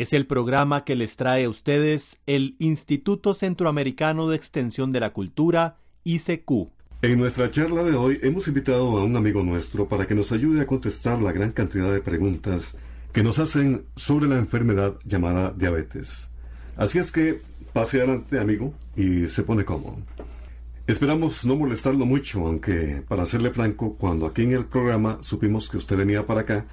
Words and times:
Es 0.00 0.12
el 0.12 0.28
programa 0.28 0.84
que 0.84 0.94
les 0.94 1.16
trae 1.16 1.46
a 1.46 1.50
ustedes 1.50 2.18
el 2.26 2.54
Instituto 2.60 3.34
Centroamericano 3.34 4.28
de 4.28 4.36
Extensión 4.36 4.92
de 4.92 5.00
la 5.00 5.12
Cultura, 5.12 5.78
ICQ. 6.04 6.68
En 7.02 7.18
nuestra 7.18 7.50
charla 7.50 7.82
de 7.82 7.96
hoy 7.96 8.20
hemos 8.22 8.46
invitado 8.46 8.96
a 8.96 9.02
un 9.02 9.16
amigo 9.16 9.42
nuestro 9.42 9.88
para 9.88 10.06
que 10.06 10.14
nos 10.14 10.30
ayude 10.30 10.60
a 10.60 10.68
contestar 10.68 11.20
la 11.20 11.32
gran 11.32 11.50
cantidad 11.50 11.92
de 11.92 12.00
preguntas 12.00 12.76
que 13.12 13.24
nos 13.24 13.40
hacen 13.40 13.86
sobre 13.96 14.28
la 14.28 14.38
enfermedad 14.38 14.94
llamada 15.04 15.52
diabetes. 15.56 16.28
Así 16.76 17.00
es 17.00 17.10
que 17.10 17.42
pase 17.72 17.98
adelante, 17.98 18.38
amigo, 18.38 18.74
y 18.94 19.26
se 19.26 19.42
pone 19.42 19.64
cómodo. 19.64 19.98
Esperamos 20.86 21.44
no 21.44 21.56
molestarlo 21.56 22.06
mucho, 22.06 22.46
aunque, 22.46 23.02
para 23.08 23.26
serle 23.26 23.50
franco, 23.50 23.96
cuando 23.98 24.26
aquí 24.26 24.42
en 24.42 24.52
el 24.52 24.66
programa 24.66 25.18
supimos 25.22 25.68
que 25.68 25.76
usted 25.76 25.96
venía 25.96 26.24
para 26.24 26.42
acá, 26.42 26.66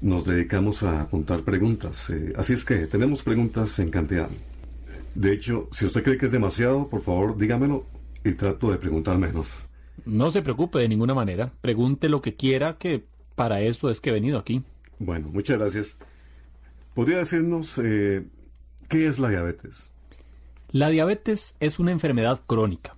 nos 0.00 0.24
dedicamos 0.24 0.82
a 0.82 1.02
apuntar 1.02 1.42
preguntas. 1.42 2.10
Eh, 2.10 2.32
así 2.36 2.52
es 2.52 2.64
que 2.64 2.86
tenemos 2.86 3.22
preguntas 3.22 3.78
en 3.78 3.90
cantidad. 3.90 4.28
De 5.14 5.32
hecho, 5.32 5.68
si 5.72 5.86
usted 5.86 6.02
cree 6.02 6.18
que 6.18 6.26
es 6.26 6.32
demasiado, 6.32 6.88
por 6.88 7.02
favor 7.02 7.36
dígamelo 7.36 7.86
y 8.24 8.32
trato 8.32 8.70
de 8.70 8.78
preguntar 8.78 9.16
menos. 9.18 9.56
No 10.04 10.30
se 10.30 10.42
preocupe 10.42 10.78
de 10.78 10.88
ninguna 10.88 11.14
manera. 11.14 11.52
Pregunte 11.60 12.08
lo 12.08 12.20
que 12.20 12.34
quiera, 12.34 12.76
que 12.76 13.06
para 13.34 13.60
eso 13.60 13.90
es 13.90 14.00
que 14.00 14.10
he 14.10 14.12
venido 14.12 14.38
aquí. 14.38 14.62
Bueno, 14.98 15.28
muchas 15.32 15.58
gracias. 15.58 15.96
¿Podría 16.94 17.18
decirnos 17.18 17.78
eh, 17.82 18.26
qué 18.88 19.06
es 19.06 19.18
la 19.18 19.28
diabetes? 19.28 19.90
La 20.70 20.90
diabetes 20.90 21.54
es 21.60 21.78
una 21.78 21.92
enfermedad 21.92 22.40
crónica. 22.46 22.96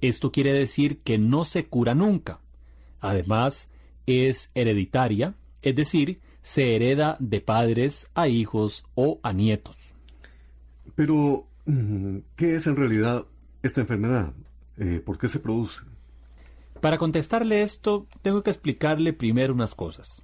Esto 0.00 0.32
quiere 0.32 0.52
decir 0.52 0.98
que 0.98 1.18
no 1.18 1.44
se 1.44 1.66
cura 1.66 1.94
nunca. 1.94 2.40
Además, 3.00 3.68
es 4.06 4.50
hereditaria, 4.54 5.34
es 5.66 5.74
decir, 5.74 6.20
se 6.42 6.76
hereda 6.76 7.16
de 7.18 7.40
padres 7.40 8.08
a 8.14 8.28
hijos 8.28 8.84
o 8.94 9.18
a 9.24 9.32
nietos. 9.32 9.76
Pero, 10.94 11.48
mm, 11.64 12.18
¿qué 12.36 12.54
es 12.54 12.68
en 12.68 12.76
realidad 12.76 13.24
esta 13.64 13.80
enfermedad? 13.80 14.32
Eh, 14.76 15.02
¿Por 15.04 15.18
qué 15.18 15.26
se 15.26 15.40
produce? 15.40 15.80
Para 16.80 16.98
contestarle 16.98 17.62
esto, 17.62 18.06
tengo 18.22 18.44
que 18.44 18.50
explicarle 18.50 19.12
primero 19.12 19.52
unas 19.52 19.74
cosas. 19.74 20.22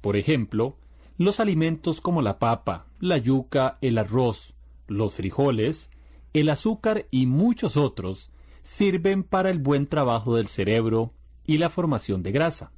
Por 0.00 0.16
ejemplo, 0.16 0.76
los 1.18 1.40
alimentos 1.40 2.00
como 2.00 2.22
la 2.22 2.38
papa, 2.38 2.86
la 3.00 3.18
yuca, 3.18 3.78
el 3.80 3.98
arroz, 3.98 4.54
los 4.86 5.14
frijoles, 5.14 5.90
el 6.32 6.48
azúcar 6.48 7.06
y 7.10 7.26
muchos 7.26 7.76
otros 7.76 8.30
sirven 8.62 9.24
para 9.24 9.50
el 9.50 9.58
buen 9.58 9.88
trabajo 9.88 10.36
del 10.36 10.46
cerebro 10.46 11.12
y 11.44 11.58
la 11.58 11.70
formación 11.70 12.22
de 12.22 12.30
grasa 12.30 12.70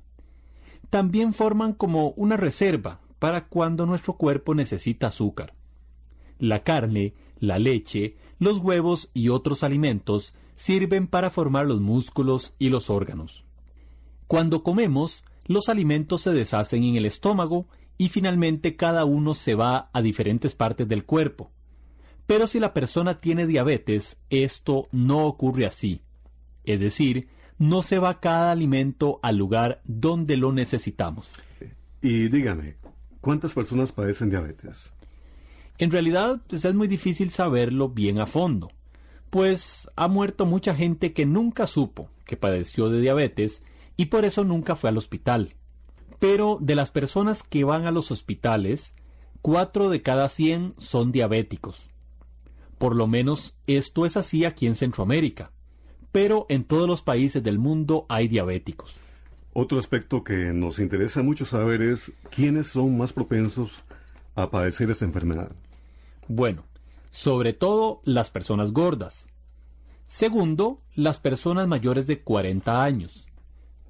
también 0.90 1.32
forman 1.32 1.72
como 1.72 2.10
una 2.10 2.36
reserva 2.36 3.00
para 3.18 3.46
cuando 3.46 3.86
nuestro 3.86 4.14
cuerpo 4.14 4.54
necesita 4.54 5.08
azúcar. 5.08 5.54
La 6.38 6.62
carne, 6.62 7.14
la 7.38 7.58
leche, 7.58 8.16
los 8.38 8.58
huevos 8.58 9.10
y 9.14 9.28
otros 9.28 9.62
alimentos 9.62 10.34
sirven 10.54 11.06
para 11.06 11.30
formar 11.30 11.66
los 11.66 11.80
músculos 11.80 12.54
y 12.58 12.68
los 12.68 12.90
órganos. 12.90 13.44
Cuando 14.26 14.62
comemos, 14.62 15.24
los 15.46 15.68
alimentos 15.68 16.22
se 16.22 16.32
deshacen 16.32 16.84
en 16.84 16.96
el 16.96 17.06
estómago 17.06 17.66
y 17.96 18.08
finalmente 18.08 18.76
cada 18.76 19.04
uno 19.04 19.34
se 19.34 19.54
va 19.54 19.90
a 19.92 20.02
diferentes 20.02 20.54
partes 20.54 20.86
del 20.88 21.04
cuerpo. 21.04 21.50
Pero 22.26 22.46
si 22.46 22.60
la 22.60 22.74
persona 22.74 23.16
tiene 23.18 23.46
diabetes, 23.46 24.18
esto 24.30 24.88
no 24.92 25.26
ocurre 25.26 25.66
así. 25.66 26.02
Es 26.64 26.78
decir, 26.78 27.28
no 27.58 27.82
se 27.82 27.98
va 27.98 28.20
cada 28.20 28.52
alimento 28.52 29.18
al 29.22 29.36
lugar 29.36 29.80
donde 29.84 30.36
lo 30.36 30.52
necesitamos. 30.52 31.28
Y 32.00 32.28
dígame, 32.28 32.76
¿cuántas 33.20 33.52
personas 33.52 33.92
padecen 33.92 34.30
diabetes? 34.30 34.92
En 35.78 35.90
realidad, 35.90 36.40
pues 36.48 36.64
es 36.64 36.74
muy 36.74 36.88
difícil 36.88 37.30
saberlo 37.30 37.88
bien 37.88 38.20
a 38.20 38.26
fondo, 38.26 38.70
pues 39.30 39.90
ha 39.96 40.08
muerto 40.08 40.46
mucha 40.46 40.74
gente 40.74 41.12
que 41.12 41.26
nunca 41.26 41.66
supo 41.66 42.08
que 42.24 42.36
padeció 42.36 42.88
de 42.90 43.00
diabetes 43.00 43.62
y 43.96 44.06
por 44.06 44.24
eso 44.24 44.44
nunca 44.44 44.76
fue 44.76 44.90
al 44.90 44.98
hospital. 44.98 45.54
Pero 46.18 46.58
de 46.60 46.74
las 46.74 46.90
personas 46.90 47.42
que 47.42 47.64
van 47.64 47.86
a 47.86 47.90
los 47.90 48.10
hospitales, 48.10 48.94
cuatro 49.40 49.88
de 49.88 50.02
cada 50.02 50.28
cien 50.28 50.74
son 50.78 51.12
diabéticos. 51.12 51.88
Por 52.78 52.94
lo 52.94 53.06
menos 53.06 53.56
esto 53.66 54.06
es 54.06 54.16
así 54.16 54.44
aquí 54.44 54.66
en 54.66 54.74
Centroamérica 54.74 55.52
pero 56.12 56.46
en 56.48 56.64
todos 56.64 56.88
los 56.88 57.02
países 57.02 57.42
del 57.42 57.58
mundo 57.58 58.06
hay 58.08 58.28
diabéticos. 58.28 58.96
Otro 59.52 59.78
aspecto 59.78 60.22
que 60.22 60.52
nos 60.52 60.78
interesa 60.78 61.22
mucho 61.22 61.44
saber 61.44 61.82
es 61.82 62.12
quiénes 62.30 62.68
son 62.68 62.96
más 62.96 63.12
propensos 63.12 63.84
a 64.34 64.50
padecer 64.50 64.90
esta 64.90 65.04
enfermedad. 65.04 65.50
Bueno, 66.28 66.64
sobre 67.10 67.52
todo 67.52 68.00
las 68.04 68.30
personas 68.30 68.72
gordas. 68.72 69.30
Segundo, 70.06 70.80
las 70.94 71.18
personas 71.18 71.66
mayores 71.66 72.06
de 72.06 72.20
40 72.22 72.82
años. 72.82 73.26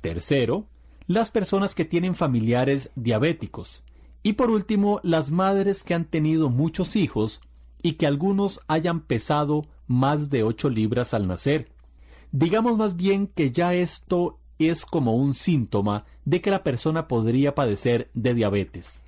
Tercero, 0.00 0.66
las 1.06 1.30
personas 1.30 1.74
que 1.74 1.84
tienen 1.84 2.14
familiares 2.14 2.90
diabéticos. 2.96 3.82
Y 4.22 4.34
por 4.34 4.50
último, 4.50 5.00
las 5.02 5.30
madres 5.30 5.84
que 5.84 5.94
han 5.94 6.04
tenido 6.04 6.50
muchos 6.50 6.96
hijos 6.96 7.40
y 7.82 7.92
que 7.92 8.06
algunos 8.06 8.60
hayan 8.68 9.00
pesado 9.00 9.66
más 9.86 10.30
de 10.30 10.42
8 10.42 10.70
libras 10.70 11.14
al 11.14 11.26
nacer. 11.26 11.70
Digamos 12.33 12.77
más 12.77 12.97
bien 12.97 13.27
que 13.27 13.50
ya 13.50 13.75
esto 13.75 14.39
es 14.59 14.84
como 14.84 15.15
un 15.15 15.34
síntoma 15.34 16.05
de 16.25 16.41
que 16.41 16.50
la 16.50 16.62
persona 16.62 17.09
podría 17.09 17.55
padecer 17.55 18.11
de 18.15 18.34
diabetes. 18.34 19.00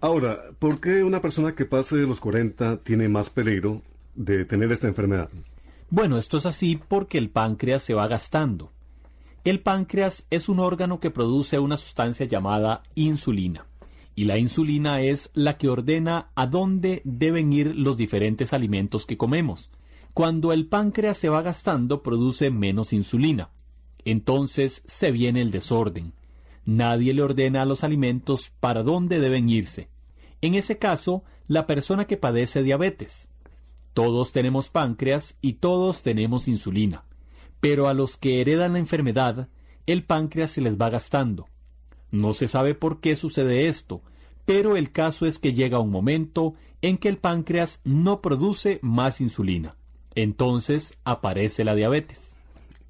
Ahora, 0.00 0.40
¿por 0.58 0.80
qué 0.80 1.02
una 1.02 1.20
persona 1.20 1.54
que 1.54 1.66
pase 1.66 1.96
de 1.96 2.06
los 2.06 2.20
40 2.20 2.78
tiene 2.78 3.08
más 3.08 3.28
peligro 3.28 3.82
de 4.14 4.44
tener 4.44 4.70
esta 4.72 4.88
enfermedad? 4.88 5.28
Bueno, 5.90 6.18
esto 6.18 6.38
es 6.38 6.46
así 6.46 6.80
porque 6.88 7.18
el 7.18 7.30
páncreas 7.30 7.82
se 7.82 7.94
va 7.94 8.06
gastando. 8.06 8.70
El 9.42 9.60
páncreas 9.60 10.26
es 10.30 10.48
un 10.48 10.60
órgano 10.60 11.00
que 11.00 11.10
produce 11.10 11.58
una 11.58 11.76
sustancia 11.76 12.26
llamada 12.26 12.82
insulina. 12.94 13.66
Y 14.14 14.24
la 14.24 14.38
insulina 14.38 15.00
es 15.00 15.30
la 15.34 15.56
que 15.56 15.68
ordena 15.68 16.30
a 16.34 16.46
dónde 16.46 17.02
deben 17.04 17.52
ir 17.52 17.74
los 17.74 17.96
diferentes 17.96 18.52
alimentos 18.52 19.06
que 19.06 19.16
comemos. 19.16 19.70
Cuando 20.12 20.52
el 20.52 20.66
páncreas 20.66 21.16
se 21.18 21.28
va 21.28 21.40
gastando, 21.40 22.02
produce 22.02 22.50
menos 22.50 22.92
insulina. 22.92 23.50
Entonces 24.04 24.82
se 24.84 25.12
viene 25.12 25.40
el 25.40 25.52
desorden. 25.52 26.12
Nadie 26.64 27.14
le 27.14 27.22
ordena 27.22 27.62
a 27.62 27.64
los 27.64 27.84
alimentos 27.84 28.50
para 28.60 28.82
dónde 28.82 29.20
deben 29.20 29.48
irse. 29.48 29.88
En 30.40 30.54
ese 30.54 30.78
caso, 30.78 31.22
la 31.46 31.66
persona 31.66 32.06
que 32.06 32.16
padece 32.16 32.62
diabetes. 32.62 33.30
Todos 33.94 34.32
tenemos 34.32 34.68
páncreas 34.68 35.36
y 35.40 35.54
todos 35.54 36.02
tenemos 36.02 36.48
insulina. 36.48 37.04
Pero 37.60 37.86
a 37.86 37.94
los 37.94 38.16
que 38.16 38.40
heredan 38.40 38.72
la 38.72 38.78
enfermedad, 38.80 39.48
el 39.86 40.04
páncreas 40.04 40.50
se 40.50 40.60
les 40.60 40.76
va 40.76 40.90
gastando. 40.90 41.46
No 42.10 42.34
se 42.34 42.48
sabe 42.48 42.74
por 42.74 43.00
qué 43.00 43.14
sucede 43.14 43.68
esto, 43.68 44.02
pero 44.44 44.76
el 44.76 44.90
caso 44.90 45.24
es 45.26 45.38
que 45.38 45.52
llega 45.52 45.78
un 45.78 45.90
momento 45.90 46.54
en 46.82 46.98
que 46.98 47.08
el 47.08 47.18
páncreas 47.18 47.80
no 47.84 48.20
produce 48.20 48.80
más 48.82 49.20
insulina 49.20 49.76
Entonces 50.14 50.98
aparece 51.04 51.64
la 51.64 51.74
diabetes. 51.74 52.36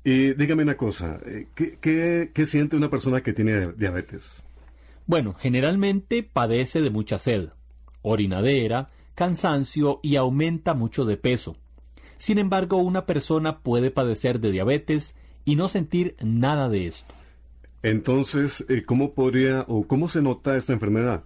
Y 0.03 0.33
dígame 0.33 0.63
una 0.63 0.77
cosa, 0.77 1.21
eh, 1.27 1.49
¿qué, 1.55 1.79
qué, 1.81 2.31
qué 2.33 2.47
siente 2.47 2.77
una 2.77 2.89
persona 2.89 3.23
que 3.23 3.33
tiene 3.33 3.73
diabetes? 3.73 4.43
Bueno, 5.07 5.35
generalmente 5.39 6.23
padece 6.23 6.81
de 6.81 6.91
mucha 6.91 7.19
sed, 7.19 7.51
orinadera, 8.03 8.91
cansancio 9.15 10.01
y 10.03 10.17
aumenta 10.17 10.73
mucho 10.73 11.05
de 11.05 11.17
peso. 11.17 11.57
Sin 12.17 12.39
embargo, 12.39 12.79
una 12.79 13.07
persona 13.07 13.61
puede 13.61 13.91
padecer 13.91 14.41
de 14.41 14.53
diabetes 14.53 15.15
y 15.45 15.57
no 15.57 15.69
sentir 15.69 16.17
nada 16.23 16.69
de 16.69 16.87
esto. 16.87 17.15
Entonces, 17.83 18.65
eh, 18.69 18.85
¿cómo 18.85 19.15
podría 19.15 19.65
o 19.69 19.87
cómo 19.87 20.09
se 20.09 20.23
nota 20.23 20.57
esta 20.57 20.73
enfermedad? 20.73 21.25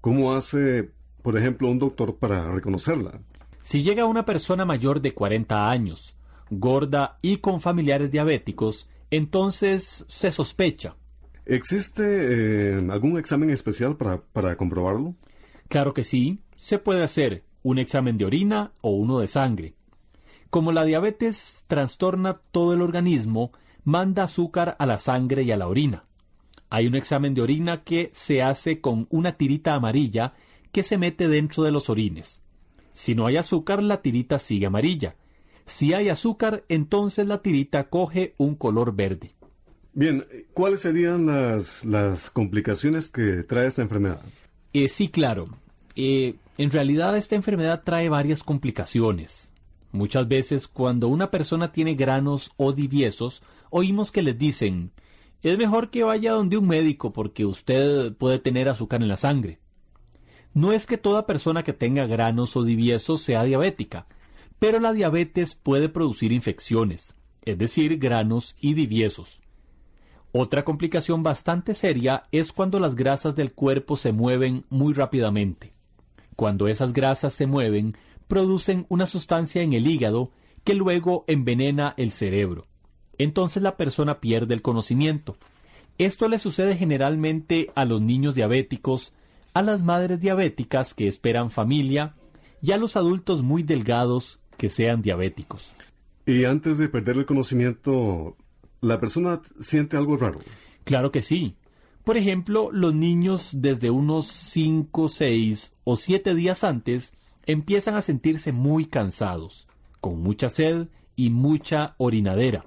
¿Cómo 0.00 0.34
hace, 0.34 0.90
por 1.22 1.36
ejemplo, 1.36 1.70
un 1.70 1.78
doctor 1.78 2.16
para 2.16 2.50
reconocerla? 2.50 3.20
Si 3.62 3.82
llega 3.82 4.06
una 4.06 4.24
persona 4.24 4.64
mayor 4.64 5.00
de 5.00 5.14
40 5.14 5.70
años, 5.70 6.16
gorda 6.50 7.16
y 7.22 7.38
con 7.38 7.60
familiares 7.60 8.10
diabéticos, 8.10 8.88
entonces 9.10 10.04
se 10.08 10.30
sospecha. 10.32 10.96
¿Existe 11.46 12.02
eh, 12.02 12.86
algún 12.90 13.18
examen 13.18 13.50
especial 13.50 13.96
para, 13.96 14.20
para 14.20 14.56
comprobarlo? 14.56 15.14
Claro 15.68 15.94
que 15.94 16.04
sí, 16.04 16.40
se 16.56 16.78
puede 16.78 17.02
hacer 17.02 17.44
un 17.62 17.78
examen 17.78 18.18
de 18.18 18.24
orina 18.24 18.72
o 18.80 18.90
uno 18.90 19.20
de 19.20 19.28
sangre. 19.28 19.74
Como 20.50 20.72
la 20.72 20.84
diabetes 20.84 21.64
trastorna 21.66 22.40
todo 22.50 22.74
el 22.74 22.82
organismo, 22.82 23.52
manda 23.84 24.24
azúcar 24.24 24.76
a 24.78 24.86
la 24.86 24.98
sangre 24.98 25.44
y 25.44 25.52
a 25.52 25.56
la 25.56 25.68
orina. 25.68 26.04
Hay 26.68 26.86
un 26.86 26.94
examen 26.94 27.32
de 27.34 27.42
orina 27.42 27.84
que 27.84 28.10
se 28.12 28.42
hace 28.42 28.80
con 28.80 29.06
una 29.10 29.32
tirita 29.32 29.74
amarilla 29.74 30.34
que 30.72 30.82
se 30.82 30.98
mete 30.98 31.28
dentro 31.28 31.62
de 31.62 31.70
los 31.70 31.88
orines. 31.88 32.41
Si 32.92 33.14
no 33.14 33.26
hay 33.26 33.36
azúcar, 33.36 33.82
la 33.82 34.02
tirita 34.02 34.38
sigue 34.38 34.66
amarilla. 34.66 35.16
Si 35.64 35.94
hay 35.94 36.08
azúcar, 36.08 36.64
entonces 36.68 37.26
la 37.26 37.42
tirita 37.42 37.88
coge 37.88 38.34
un 38.36 38.54
color 38.54 38.94
verde. 38.94 39.34
Bien, 39.94 40.24
¿cuáles 40.54 40.80
serían 40.80 41.26
las, 41.26 41.84
las 41.84 42.30
complicaciones 42.30 43.08
que 43.08 43.42
trae 43.42 43.66
esta 43.66 43.82
enfermedad? 43.82 44.20
Eh, 44.72 44.88
sí, 44.88 45.08
claro. 45.08 45.48
Eh, 45.96 46.36
en 46.56 46.70
realidad 46.70 47.16
esta 47.16 47.34
enfermedad 47.34 47.82
trae 47.84 48.08
varias 48.08 48.42
complicaciones. 48.42 49.52
Muchas 49.90 50.26
veces 50.26 50.68
cuando 50.68 51.08
una 51.08 51.30
persona 51.30 51.72
tiene 51.72 51.94
granos 51.94 52.52
o 52.56 52.72
diviesos, 52.72 53.42
oímos 53.68 54.10
que 54.10 54.22
les 54.22 54.38
dicen, 54.38 54.92
es 55.42 55.58
mejor 55.58 55.90
que 55.90 56.04
vaya 56.04 56.32
donde 56.32 56.56
un 56.56 56.66
médico 56.66 57.12
porque 57.12 57.44
usted 57.44 58.14
puede 58.14 58.38
tener 58.38 58.68
azúcar 58.68 59.02
en 59.02 59.08
la 59.08 59.18
sangre. 59.18 59.58
No 60.54 60.72
es 60.72 60.86
que 60.86 60.98
toda 60.98 61.26
persona 61.26 61.62
que 61.62 61.72
tenga 61.72 62.06
granos 62.06 62.56
o 62.56 62.64
diviesos 62.64 63.22
sea 63.22 63.44
diabética, 63.44 64.06
pero 64.58 64.80
la 64.80 64.92
diabetes 64.92 65.54
puede 65.54 65.88
producir 65.88 66.32
infecciones, 66.32 67.14
es 67.44 67.58
decir, 67.58 67.98
granos 67.98 68.54
y 68.60 68.74
diviesos. 68.74 69.40
Otra 70.30 70.64
complicación 70.64 71.22
bastante 71.22 71.74
seria 71.74 72.24
es 72.32 72.52
cuando 72.52 72.80
las 72.80 72.94
grasas 72.94 73.34
del 73.34 73.52
cuerpo 73.52 73.96
se 73.96 74.12
mueven 74.12 74.64
muy 74.70 74.94
rápidamente. 74.94 75.72
Cuando 76.36 76.68
esas 76.68 76.92
grasas 76.92 77.34
se 77.34 77.46
mueven, 77.46 77.96
producen 78.28 78.86
una 78.88 79.06
sustancia 79.06 79.62
en 79.62 79.74
el 79.74 79.86
hígado 79.86 80.30
que 80.64 80.74
luego 80.74 81.24
envenena 81.26 81.94
el 81.98 82.12
cerebro. 82.12 82.66
Entonces 83.18 83.62
la 83.62 83.76
persona 83.76 84.20
pierde 84.20 84.54
el 84.54 84.62
conocimiento. 84.62 85.36
Esto 85.98 86.28
le 86.28 86.38
sucede 86.38 86.76
generalmente 86.76 87.70
a 87.74 87.84
los 87.84 88.00
niños 88.00 88.34
diabéticos, 88.34 89.12
a 89.54 89.62
las 89.62 89.82
madres 89.82 90.20
diabéticas 90.20 90.94
que 90.94 91.08
esperan 91.08 91.50
familia 91.50 92.14
y 92.60 92.72
a 92.72 92.76
los 92.76 92.96
adultos 92.96 93.42
muy 93.42 93.62
delgados 93.62 94.38
que 94.56 94.70
sean 94.70 95.02
diabéticos. 95.02 95.74
Y 96.26 96.44
antes 96.44 96.78
de 96.78 96.88
perder 96.88 97.16
el 97.16 97.26
conocimiento, 97.26 98.36
la 98.80 99.00
persona 99.00 99.40
siente 99.60 99.96
algo 99.96 100.16
raro. 100.16 100.40
Claro 100.84 101.10
que 101.10 101.22
sí. 101.22 101.56
Por 102.04 102.16
ejemplo, 102.16 102.70
los 102.72 102.94
niños 102.94 103.50
desde 103.54 103.90
unos 103.90 104.26
5, 104.26 105.08
6 105.08 105.72
o 105.84 105.96
7 105.96 106.34
días 106.34 106.64
antes 106.64 107.12
empiezan 107.46 107.94
a 107.94 108.02
sentirse 108.02 108.52
muy 108.52 108.86
cansados, 108.86 109.66
con 110.00 110.20
mucha 110.20 110.50
sed 110.50 110.88
y 111.16 111.30
mucha 111.30 111.94
orinadera. 111.98 112.66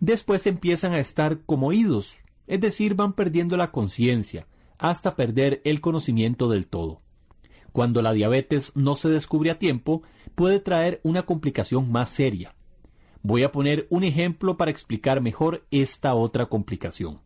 Después 0.00 0.46
empiezan 0.46 0.92
a 0.92 1.00
estar 1.00 1.40
como 1.44 1.68
oídos, 1.68 2.18
es 2.46 2.60
decir, 2.60 2.94
van 2.94 3.12
perdiendo 3.12 3.56
la 3.56 3.70
conciencia, 3.70 4.46
hasta 4.78 5.16
perder 5.16 5.60
el 5.64 5.80
conocimiento 5.80 6.48
del 6.48 6.66
todo. 6.66 7.02
Cuando 7.72 8.02
la 8.02 8.12
diabetes 8.12 8.72
no 8.74 8.94
se 8.94 9.08
descubre 9.08 9.50
a 9.50 9.58
tiempo, 9.58 10.02
puede 10.34 10.60
traer 10.60 11.00
una 11.02 11.22
complicación 11.22 11.92
más 11.92 12.08
seria. 12.08 12.54
Voy 13.22 13.42
a 13.42 13.52
poner 13.52 13.86
un 13.90 14.04
ejemplo 14.04 14.56
para 14.56 14.70
explicar 14.70 15.20
mejor 15.20 15.66
esta 15.70 16.14
otra 16.14 16.46
complicación. 16.46 17.20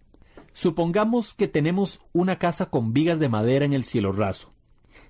Supongamos 0.52 1.34
que 1.34 1.48
tenemos 1.48 2.00
una 2.12 2.38
casa 2.38 2.66
con 2.66 2.92
vigas 2.92 3.20
de 3.20 3.28
madera 3.28 3.64
en 3.64 3.72
el 3.72 3.84
cielo 3.84 4.12
raso. 4.12 4.52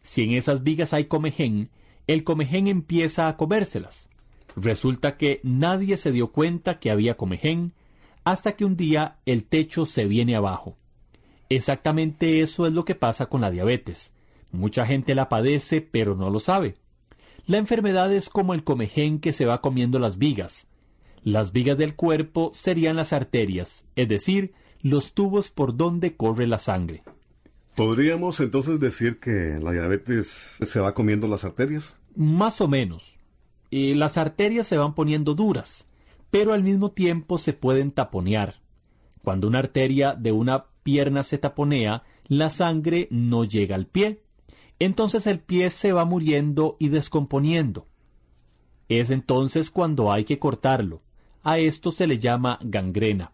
Si 0.01 0.23
en 0.23 0.33
esas 0.33 0.63
vigas 0.63 0.93
hay 0.93 1.05
comején, 1.05 1.71
el 2.07 2.25
comején 2.25 2.67
empieza 2.67 3.29
a 3.29 3.37
comérselas. 3.37 4.11
Resulta 4.57 5.17
que 5.17 5.41
nadie 5.43 5.97
se 5.97 6.13
dio 6.13 6.33
cuenta 6.33 6.79
que 6.79 6.91
había 6.91 7.17
comején 7.17 7.73
hasta 8.25 8.53
que 8.53 8.65
un 8.65 8.77
día 8.77 9.19
el 9.27 9.45
techo 9.45 9.87
se 9.87 10.07
viene 10.07 10.37
abajo. 10.37 10.77
Exactamente 11.57 12.41
eso 12.41 12.67
es 12.67 12.73
lo 12.73 12.87
que 12.87 12.95
pasa 12.95 13.27
con 13.27 13.43
la 13.43 13.51
diabetes. 13.51 14.13
Mucha 14.53 14.87
gente 14.87 15.15
la 15.15 15.29
padece 15.29 15.83
pero 15.83 16.17
no 16.17 16.31
lo 16.31 16.41
sabe. 16.41 16.77
La 17.47 17.59
enfermedad 17.59 18.13
es 18.13 18.31
como 18.31 18.55
el 18.55 18.65
comején 18.65 19.19
que 19.19 19.35
se 19.35 19.45
va 19.45 19.61
comiendo 19.61 19.99
las 19.99 20.17
vigas. 20.17 20.67
Las 21.23 21.53
vigas 21.53 21.77
del 21.77 21.95
cuerpo 21.95 22.51
serían 22.55 22.97
las 22.97 23.13
arterias, 23.13 23.85
es 23.97 24.09
decir, 24.09 24.55
los 24.81 25.13
tubos 25.13 25.51
por 25.51 25.77
donde 25.77 26.17
corre 26.17 26.47
la 26.47 26.59
sangre. 26.59 27.03
¿Podríamos 27.77 28.41
entonces 28.41 28.81
decir 28.81 29.21
que 29.21 29.59
la 29.61 29.73
diabetes 29.73 30.35
se 30.61 30.81
va 30.81 30.95
comiendo 30.95 31.29
las 31.29 31.45
arterias? 31.45 31.99
Más 32.17 32.61
o 32.61 32.69
menos. 32.69 33.19
Y 33.71 33.95
las 33.95 34.17
arterias 34.17 34.67
se 34.67 34.79
van 34.79 34.95
poniendo 34.95 35.35
duras, 35.35 35.87
pero 36.31 36.55
al 36.55 36.63
mismo 36.63 36.91
tiempo 36.93 37.39
se 37.39 37.53
pueden 37.53 37.91
taponear. 37.91 38.61
Cuando 39.23 39.49
una 39.49 39.61
arteria 39.61 40.15
de 40.15 40.33
una 40.33 40.67
pierna 40.83 41.25
se 41.25 41.39
taponea, 41.39 42.03
la 42.27 42.51
sangre 42.51 43.09
no 43.11 43.45
llega 43.45 43.75
al 43.75 43.87
pie. 43.87 44.23
Entonces 44.79 45.27
el 45.27 45.41
pie 45.41 45.71
se 45.71 45.93
va 45.93 46.05
muriendo 46.05 46.77
y 46.79 46.89
descomponiendo. 46.89 47.87
Es 48.89 49.11
entonces 49.11 49.71
cuando 49.71 50.13
hay 50.13 50.25
que 50.25 50.39
cortarlo. 50.39 51.03
A 51.43 51.59
esto 51.59 51.93
se 51.93 52.07
le 52.07 52.19
llama 52.19 52.59
gangrena. 52.63 53.33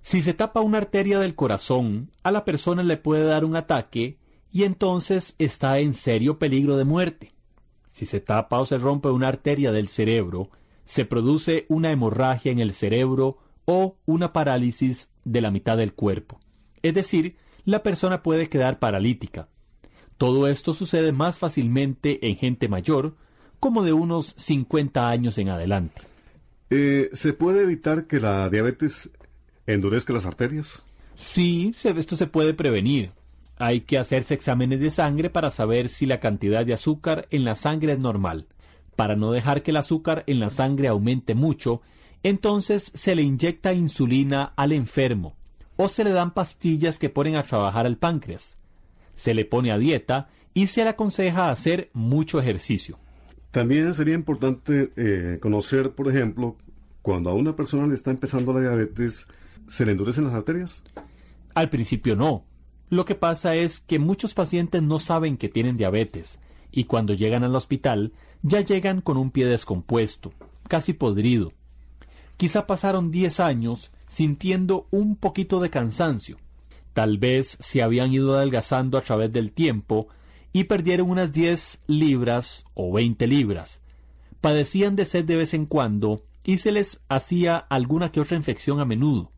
Si 0.00 0.20
se 0.22 0.34
tapa 0.34 0.60
una 0.60 0.78
arteria 0.78 1.18
del 1.18 1.34
corazón, 1.34 2.10
a 2.22 2.32
la 2.32 2.44
persona 2.44 2.82
le 2.82 2.96
puede 2.96 3.24
dar 3.24 3.44
un 3.44 3.56
ataque 3.56 4.18
y 4.50 4.64
entonces 4.64 5.34
está 5.38 5.78
en 5.78 5.94
serio 5.94 6.38
peligro 6.38 6.76
de 6.76 6.84
muerte. 6.84 7.32
Si 7.86 8.06
se 8.06 8.20
tapa 8.20 8.58
o 8.58 8.66
se 8.66 8.78
rompe 8.78 9.08
una 9.08 9.28
arteria 9.28 9.70
del 9.70 9.88
cerebro, 9.88 10.50
se 10.84 11.04
produce 11.04 11.66
una 11.68 11.90
hemorragia 11.92 12.50
en 12.50 12.58
el 12.58 12.72
cerebro 12.72 13.38
o 13.64 13.96
una 14.06 14.32
parálisis 14.32 15.12
de 15.24 15.40
la 15.40 15.50
mitad 15.50 15.76
del 15.76 15.94
cuerpo. 15.94 16.40
Es 16.82 16.94
decir, 16.94 17.36
la 17.64 17.82
persona 17.82 18.22
puede 18.22 18.48
quedar 18.48 18.78
paralítica. 18.78 19.48
Todo 20.18 20.48
esto 20.48 20.74
sucede 20.74 21.12
más 21.12 21.38
fácilmente 21.38 22.28
en 22.28 22.36
gente 22.36 22.68
mayor, 22.68 23.16
como 23.60 23.82
de 23.82 23.92
unos 23.92 24.26
50 24.26 25.08
años 25.08 25.38
en 25.38 25.48
adelante. 25.48 26.02
Eh, 26.70 27.10
¿Se 27.12 27.32
puede 27.32 27.62
evitar 27.62 28.06
que 28.06 28.20
la 28.20 28.48
diabetes 28.50 29.10
endurezca 29.66 30.12
las 30.12 30.26
arterias? 30.26 30.84
Sí, 31.16 31.74
esto 31.82 32.16
se 32.16 32.26
puede 32.26 32.54
prevenir. 32.54 33.12
Hay 33.58 33.82
que 33.82 33.98
hacerse 33.98 34.34
exámenes 34.34 34.80
de 34.80 34.90
sangre 34.90 35.30
para 35.30 35.50
saber 35.50 35.88
si 35.88 36.06
la 36.06 36.18
cantidad 36.18 36.66
de 36.66 36.72
azúcar 36.72 37.28
en 37.30 37.44
la 37.44 37.54
sangre 37.54 37.92
es 37.92 37.98
normal. 37.98 38.48
Para 38.96 39.14
no 39.14 39.30
dejar 39.30 39.62
que 39.62 39.70
el 39.70 39.76
azúcar 39.76 40.24
en 40.26 40.40
la 40.40 40.50
sangre 40.50 40.88
aumente 40.88 41.34
mucho, 41.34 41.82
entonces 42.22 42.90
se 42.94 43.14
le 43.14 43.22
inyecta 43.22 43.72
insulina 43.72 44.52
al 44.56 44.72
enfermo 44.72 45.36
o 45.76 45.88
se 45.88 46.04
le 46.04 46.10
dan 46.10 46.34
pastillas 46.34 46.98
que 46.98 47.10
ponen 47.10 47.36
a 47.36 47.42
trabajar 47.42 47.86
al 47.86 47.96
páncreas. 47.96 48.58
Se 49.14 49.34
le 49.34 49.44
pone 49.44 49.72
a 49.72 49.78
dieta 49.78 50.28
y 50.54 50.66
se 50.66 50.84
le 50.84 50.90
aconseja 50.90 51.50
hacer 51.50 51.90
mucho 51.92 52.40
ejercicio. 52.40 52.98
También 53.50 53.92
sería 53.94 54.14
importante 54.14 54.92
eh, 54.96 55.38
conocer, 55.40 55.92
por 55.92 56.08
ejemplo, 56.08 56.56
cuando 57.02 57.30
a 57.30 57.34
una 57.34 57.54
persona 57.54 57.86
le 57.86 57.94
está 57.94 58.10
empezando 58.10 58.52
la 58.52 58.60
diabetes, 58.60 59.26
¿se 59.66 59.84
le 59.84 59.92
endurecen 59.92 60.24
las 60.24 60.34
arterias? 60.34 60.82
Al 61.54 61.68
principio 61.68 62.16
no. 62.16 62.44
Lo 62.88 63.04
que 63.04 63.14
pasa 63.14 63.54
es 63.54 63.80
que 63.80 63.98
muchos 63.98 64.34
pacientes 64.34 64.82
no 64.82 65.00
saben 65.00 65.36
que 65.36 65.48
tienen 65.48 65.76
diabetes 65.76 66.40
y 66.70 66.84
cuando 66.84 67.14
llegan 67.14 67.44
al 67.44 67.54
hospital 67.54 68.12
ya 68.42 68.60
llegan 68.60 69.00
con 69.00 69.16
un 69.16 69.30
pie 69.30 69.46
descompuesto, 69.46 70.32
casi 70.68 70.92
podrido. 70.92 71.52
Quizá 72.36 72.66
pasaron 72.66 73.10
10 73.10 73.40
años 73.40 73.90
sintiendo 74.12 74.88
un 74.90 75.16
poquito 75.16 75.58
de 75.58 75.70
cansancio. 75.70 76.36
Tal 76.92 77.16
vez 77.16 77.56
se 77.60 77.80
habían 77.80 78.12
ido 78.12 78.36
adelgazando 78.36 78.98
a 78.98 79.00
través 79.00 79.32
del 79.32 79.52
tiempo 79.52 80.08
y 80.52 80.64
perdieron 80.64 81.08
unas 81.08 81.32
10 81.32 81.80
libras 81.86 82.66
o 82.74 82.92
20 82.92 83.26
libras. 83.26 83.80
padecían 84.42 84.96
de 84.96 85.06
sed 85.06 85.24
de 85.24 85.36
vez 85.36 85.54
en 85.54 85.64
cuando 85.64 86.24
y 86.44 86.58
se 86.58 86.72
les 86.72 87.00
hacía 87.08 87.56
alguna 87.56 88.12
que 88.12 88.20
otra 88.20 88.36
infección 88.36 88.80
a 88.80 88.84
menudo, 88.84 89.30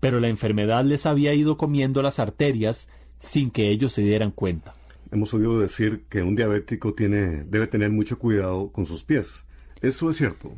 pero 0.00 0.18
la 0.18 0.28
enfermedad 0.28 0.84
les 0.84 1.06
había 1.06 1.32
ido 1.34 1.56
comiendo 1.56 2.02
las 2.02 2.18
arterias 2.18 2.88
sin 3.20 3.52
que 3.52 3.68
ellos 3.68 3.92
se 3.92 4.02
dieran 4.02 4.32
cuenta. 4.32 4.74
Hemos 5.12 5.32
oído 5.32 5.60
decir 5.60 6.06
que 6.08 6.22
un 6.22 6.34
diabético 6.34 6.92
tiene, 6.92 7.44
debe 7.44 7.68
tener 7.68 7.90
mucho 7.90 8.18
cuidado 8.18 8.72
con 8.72 8.84
sus 8.84 9.04
pies. 9.04 9.44
¿Eso 9.80 10.10
es 10.10 10.16
cierto? 10.16 10.50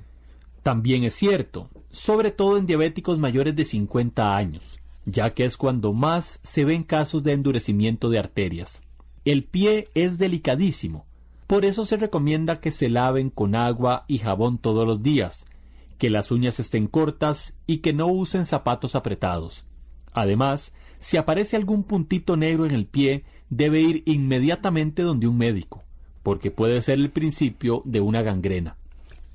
También 0.63 1.05
es 1.05 1.15
cierto, 1.15 1.69
sobre 1.91 2.31
todo 2.31 2.57
en 2.57 2.67
diabéticos 2.67 3.19
mayores 3.19 3.57
de 3.57 3.65
50 3.65 4.37
años, 4.37 4.79
ya 5.05 5.35
que 5.35 5.45
es 5.45 5.57
cuando 5.57 5.93
más 5.93 6.41
se 6.43 6.65
ven 6.65 6.83
casos 6.83 7.23
de 7.23 7.33
endurecimiento 7.33 8.11
de 8.11 8.19
arterias. 8.19 8.83
El 9.25 9.45
pie 9.45 9.89
es 9.95 10.19
delicadísimo, 10.19 11.05
por 11.47 11.65
eso 11.65 11.85
se 11.85 11.97
recomienda 11.97 12.61
que 12.61 12.71
se 12.71 12.89
laven 12.89 13.29
con 13.29 13.57
agua 13.57 14.05
y 14.07 14.19
jabón 14.19 14.59
todos 14.59 14.87
los 14.87 15.03
días, 15.03 15.47
que 15.99 16.09
las 16.09 16.31
uñas 16.31 16.61
estén 16.61 16.87
cortas 16.87 17.55
y 17.67 17.79
que 17.79 17.93
no 17.93 18.07
usen 18.07 18.47
zapatos 18.47 18.95
apretados. 18.95 19.65
Además, 20.13 20.73
si 20.99 21.17
aparece 21.17 21.57
algún 21.57 21.83
puntito 21.83 22.37
negro 22.37 22.67
en 22.67 22.71
el 22.73 22.87
pie, 22.87 23.25
debe 23.49 23.81
ir 23.81 24.03
inmediatamente 24.07 25.03
donde 25.03 25.27
un 25.27 25.39
médico, 25.39 25.83
porque 26.23 26.51
puede 26.51 26.81
ser 26.83 26.99
el 26.99 27.11
principio 27.11 27.83
de 27.85 28.01
una 28.01 28.23
gangrena. 28.23 28.77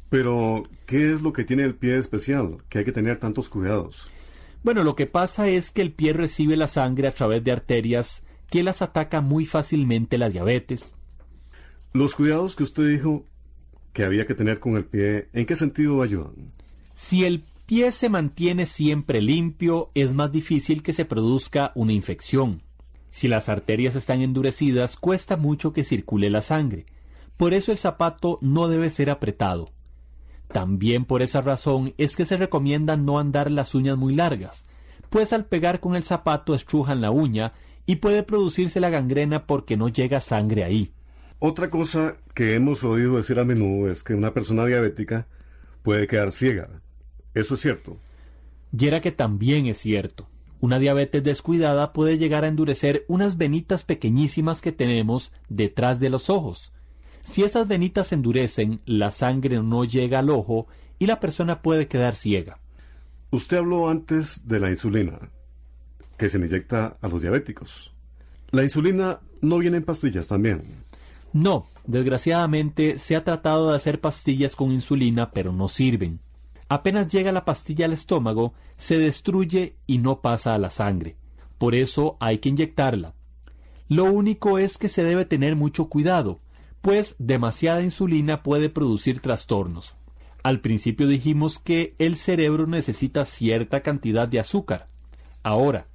Pero, 0.09 0.63
¿qué 0.85 1.13
es 1.13 1.21
lo 1.21 1.33
que 1.33 1.43
tiene 1.43 1.63
el 1.63 1.75
pie 1.75 1.97
especial? 1.97 2.57
Que 2.69 2.79
hay 2.79 2.85
que 2.85 2.91
tener 2.91 3.19
tantos 3.19 3.49
cuidados. 3.49 4.07
Bueno, 4.63 4.83
lo 4.83 4.95
que 4.95 5.07
pasa 5.07 5.47
es 5.47 5.71
que 5.71 5.81
el 5.81 5.91
pie 5.91 6.13
recibe 6.13 6.57
la 6.57 6.67
sangre 6.67 7.07
a 7.07 7.13
través 7.13 7.43
de 7.43 7.51
arterias 7.51 8.23
que 8.49 8.63
las 8.63 8.81
ataca 8.81 9.21
muy 9.21 9.45
fácilmente 9.45 10.17
la 10.17 10.29
diabetes. 10.29 10.95
Los 11.93 12.15
cuidados 12.15 12.55
que 12.55 12.63
usted 12.63 12.87
dijo 12.87 13.25
que 13.93 14.03
había 14.03 14.25
que 14.25 14.35
tener 14.35 14.59
con 14.59 14.75
el 14.75 14.85
pie, 14.85 15.29
¿en 15.33 15.45
qué 15.45 15.55
sentido 15.55 16.01
ayudan? 16.01 16.51
Si 16.93 17.25
el 17.25 17.45
pie 17.65 17.91
se 17.91 18.09
mantiene 18.09 18.65
siempre 18.65 19.21
limpio, 19.21 19.91
es 19.95 20.13
más 20.13 20.31
difícil 20.31 20.83
que 20.83 20.93
se 20.93 21.05
produzca 21.05 21.71
una 21.75 21.93
infección. 21.93 22.61
Si 23.09 23.27
las 23.27 23.47
arterias 23.47 23.95
están 23.95 24.21
endurecidas, 24.21 24.97
cuesta 24.97 25.37
mucho 25.37 25.73
que 25.73 25.83
circule 25.83 26.29
la 26.29 26.41
sangre. 26.41 26.85
Por 27.37 27.53
eso 27.53 27.71
el 27.71 27.77
zapato 27.77 28.39
no 28.41 28.67
debe 28.67 28.89
ser 28.89 29.09
apretado. 29.09 29.71
También 30.51 31.05
por 31.05 31.21
esa 31.21 31.41
razón 31.41 31.93
es 31.97 32.15
que 32.15 32.25
se 32.25 32.37
recomienda 32.37 32.97
no 32.97 33.19
andar 33.19 33.51
las 33.51 33.75
uñas 33.75 33.97
muy 33.97 34.15
largas, 34.15 34.67
pues 35.09 35.33
al 35.33 35.45
pegar 35.45 35.79
con 35.79 35.95
el 35.95 36.03
zapato 36.03 36.55
estrujan 36.55 37.01
la 37.01 37.11
uña 37.11 37.53
y 37.85 37.97
puede 37.97 38.23
producirse 38.23 38.79
la 38.79 38.89
gangrena 38.89 39.45
porque 39.45 39.77
no 39.77 39.89
llega 39.89 40.19
sangre 40.19 40.63
ahí. 40.63 40.93
Otra 41.39 41.69
cosa 41.69 42.17
que 42.33 42.55
hemos 42.55 42.83
oído 42.83 43.17
decir 43.17 43.39
a 43.39 43.45
menudo 43.45 43.91
es 43.91 44.03
que 44.03 44.13
una 44.13 44.33
persona 44.33 44.65
diabética 44.65 45.27
puede 45.83 46.07
quedar 46.07 46.31
ciega. 46.31 46.81
¿Eso 47.33 47.55
es 47.55 47.61
cierto? 47.61 47.99
Y 48.77 48.87
era 48.87 49.01
que 49.01 49.11
también 49.11 49.67
es 49.67 49.77
cierto. 49.77 50.27
Una 50.61 50.79
diabetes 50.79 51.23
descuidada 51.23 51.93
puede 51.93 52.17
llegar 52.17 52.43
a 52.43 52.47
endurecer 52.47 53.05
unas 53.07 53.37
venitas 53.37 53.83
pequeñísimas 53.83 54.61
que 54.61 54.71
tenemos 54.71 55.31
detrás 55.49 55.99
de 55.99 56.09
los 56.09 56.29
ojos. 56.29 56.73
Si 57.25 57.43
esas 57.43 57.67
venitas 57.67 58.07
se 58.07 58.15
endurecen, 58.15 58.81
la 58.85 59.11
sangre 59.11 59.61
no 59.61 59.83
llega 59.83 60.19
al 60.19 60.29
ojo 60.29 60.67
y 60.99 61.07
la 61.07 61.19
persona 61.19 61.61
puede 61.61 61.87
quedar 61.87 62.15
ciega. 62.15 62.59
Usted 63.31 63.57
habló 63.57 63.89
antes 63.89 64.47
de 64.47 64.59
la 64.59 64.69
insulina, 64.69 65.31
que 66.17 66.29
se 66.29 66.37
inyecta 66.37 66.97
a 67.01 67.07
los 67.07 67.23
diabéticos. 67.23 67.93
La 68.51 68.63
insulina 68.63 69.19
no 69.41 69.57
viene 69.57 69.77
en 69.77 69.83
pastillas 69.83 70.27
también. 70.27 70.85
No, 71.33 71.65
desgraciadamente 71.87 72.99
se 72.99 73.15
ha 73.15 73.23
tratado 73.23 73.71
de 73.71 73.75
hacer 73.75 73.99
pastillas 73.99 74.55
con 74.55 74.71
insulina, 74.71 75.31
pero 75.31 75.51
no 75.51 75.67
sirven. 75.67 76.21
Apenas 76.69 77.07
llega 77.07 77.31
la 77.31 77.43
pastilla 77.43 77.85
al 77.85 77.93
estómago, 77.93 78.53
se 78.77 78.97
destruye 78.99 79.75
y 79.87 79.97
no 79.97 80.21
pasa 80.21 80.53
a 80.53 80.59
la 80.59 80.69
sangre. 80.69 81.17
Por 81.57 81.73
eso 81.75 82.17
hay 82.19 82.37
que 82.37 82.49
inyectarla. 82.49 83.15
Lo 83.89 84.05
único 84.05 84.59
es 84.59 84.77
que 84.77 84.89
se 84.89 85.03
debe 85.03 85.25
tener 85.25 85.55
mucho 85.55 85.89
cuidado, 85.89 86.39
pues 86.85 87.15
demasiada 87.17 87.81
insulina 87.81 88.43
puede 88.43 88.69
producir 88.69 89.19
trastornos. 89.19 89.95
Al 90.43 90.61
principio 90.61 91.07
dijimos 91.07 91.57
que 91.57 91.95
el 91.97 92.15
cerebro 92.15 92.67
necesita 92.67 93.25
cierta 93.25 93.81
cantidad 93.81 94.27
de 94.27 94.39
azúcar. 94.39 94.87
Ahora, 95.41 95.87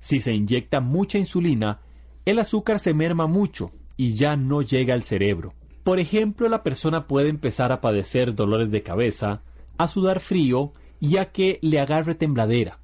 si 0.00 0.20
se 0.20 0.34
inyecta 0.34 0.82
mucha 0.82 1.16
insulina, 1.16 1.80
el 2.26 2.38
azúcar 2.38 2.78
se 2.78 2.92
merma 2.92 3.26
mucho 3.26 3.70
y 3.96 4.16
ya 4.16 4.36
no 4.36 4.60
llega 4.60 4.92
al 4.92 5.02
cerebro. 5.02 5.54
Por 5.82 5.98
ejemplo, 5.98 6.46
la 6.50 6.62
persona 6.62 7.06
puede 7.06 7.30
empezar 7.30 7.72
a 7.72 7.80
padecer 7.80 8.34
dolores 8.34 8.70
de 8.70 8.82
cabeza, 8.82 9.40
a 9.78 9.88
sudar 9.88 10.20
frío 10.20 10.72
y 11.00 11.16
a 11.16 11.32
que 11.32 11.58
le 11.62 11.80
agarre 11.80 12.14
tembladera. 12.14 12.80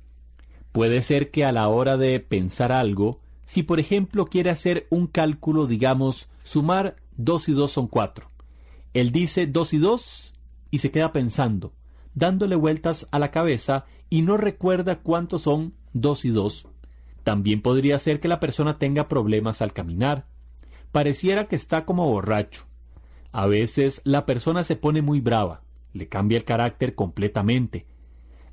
Puede 0.72 1.02
ser 1.02 1.30
que 1.30 1.44
a 1.44 1.52
la 1.52 1.68
hora 1.68 1.98
de 1.98 2.20
pensar 2.20 2.72
algo, 2.72 3.20
si 3.44 3.62
por 3.62 3.80
ejemplo 3.80 4.24
quiere 4.24 4.48
hacer 4.48 4.86
un 4.88 5.06
cálculo, 5.06 5.66
digamos, 5.66 6.30
sumar 6.42 6.96
2 7.24 7.48
y 7.50 7.52
2 7.52 7.70
son 7.70 7.86
4. 7.86 8.30
Él 8.94 9.12
dice 9.12 9.46
2 9.46 9.74
y 9.74 9.78
2 9.78 10.34
y 10.70 10.78
se 10.78 10.90
queda 10.90 11.12
pensando, 11.12 11.74
dándole 12.14 12.56
vueltas 12.56 13.08
a 13.10 13.18
la 13.18 13.30
cabeza 13.30 13.84
y 14.08 14.22
no 14.22 14.36
recuerda 14.36 15.00
cuántos 15.00 15.42
son 15.42 15.74
2 15.92 16.24
y 16.24 16.30
2. 16.30 16.66
También 17.22 17.60
podría 17.60 17.98
ser 17.98 18.20
que 18.20 18.28
la 18.28 18.40
persona 18.40 18.78
tenga 18.78 19.06
problemas 19.06 19.60
al 19.62 19.72
caminar. 19.72 20.26
Pareciera 20.92 21.46
que 21.46 21.56
está 21.56 21.84
como 21.84 22.10
borracho. 22.10 22.66
A 23.32 23.46
veces 23.46 24.00
la 24.04 24.26
persona 24.26 24.64
se 24.64 24.76
pone 24.76 25.02
muy 25.02 25.20
brava, 25.20 25.62
le 25.92 26.08
cambia 26.08 26.38
el 26.38 26.44
carácter 26.44 26.94
completamente. 26.94 27.86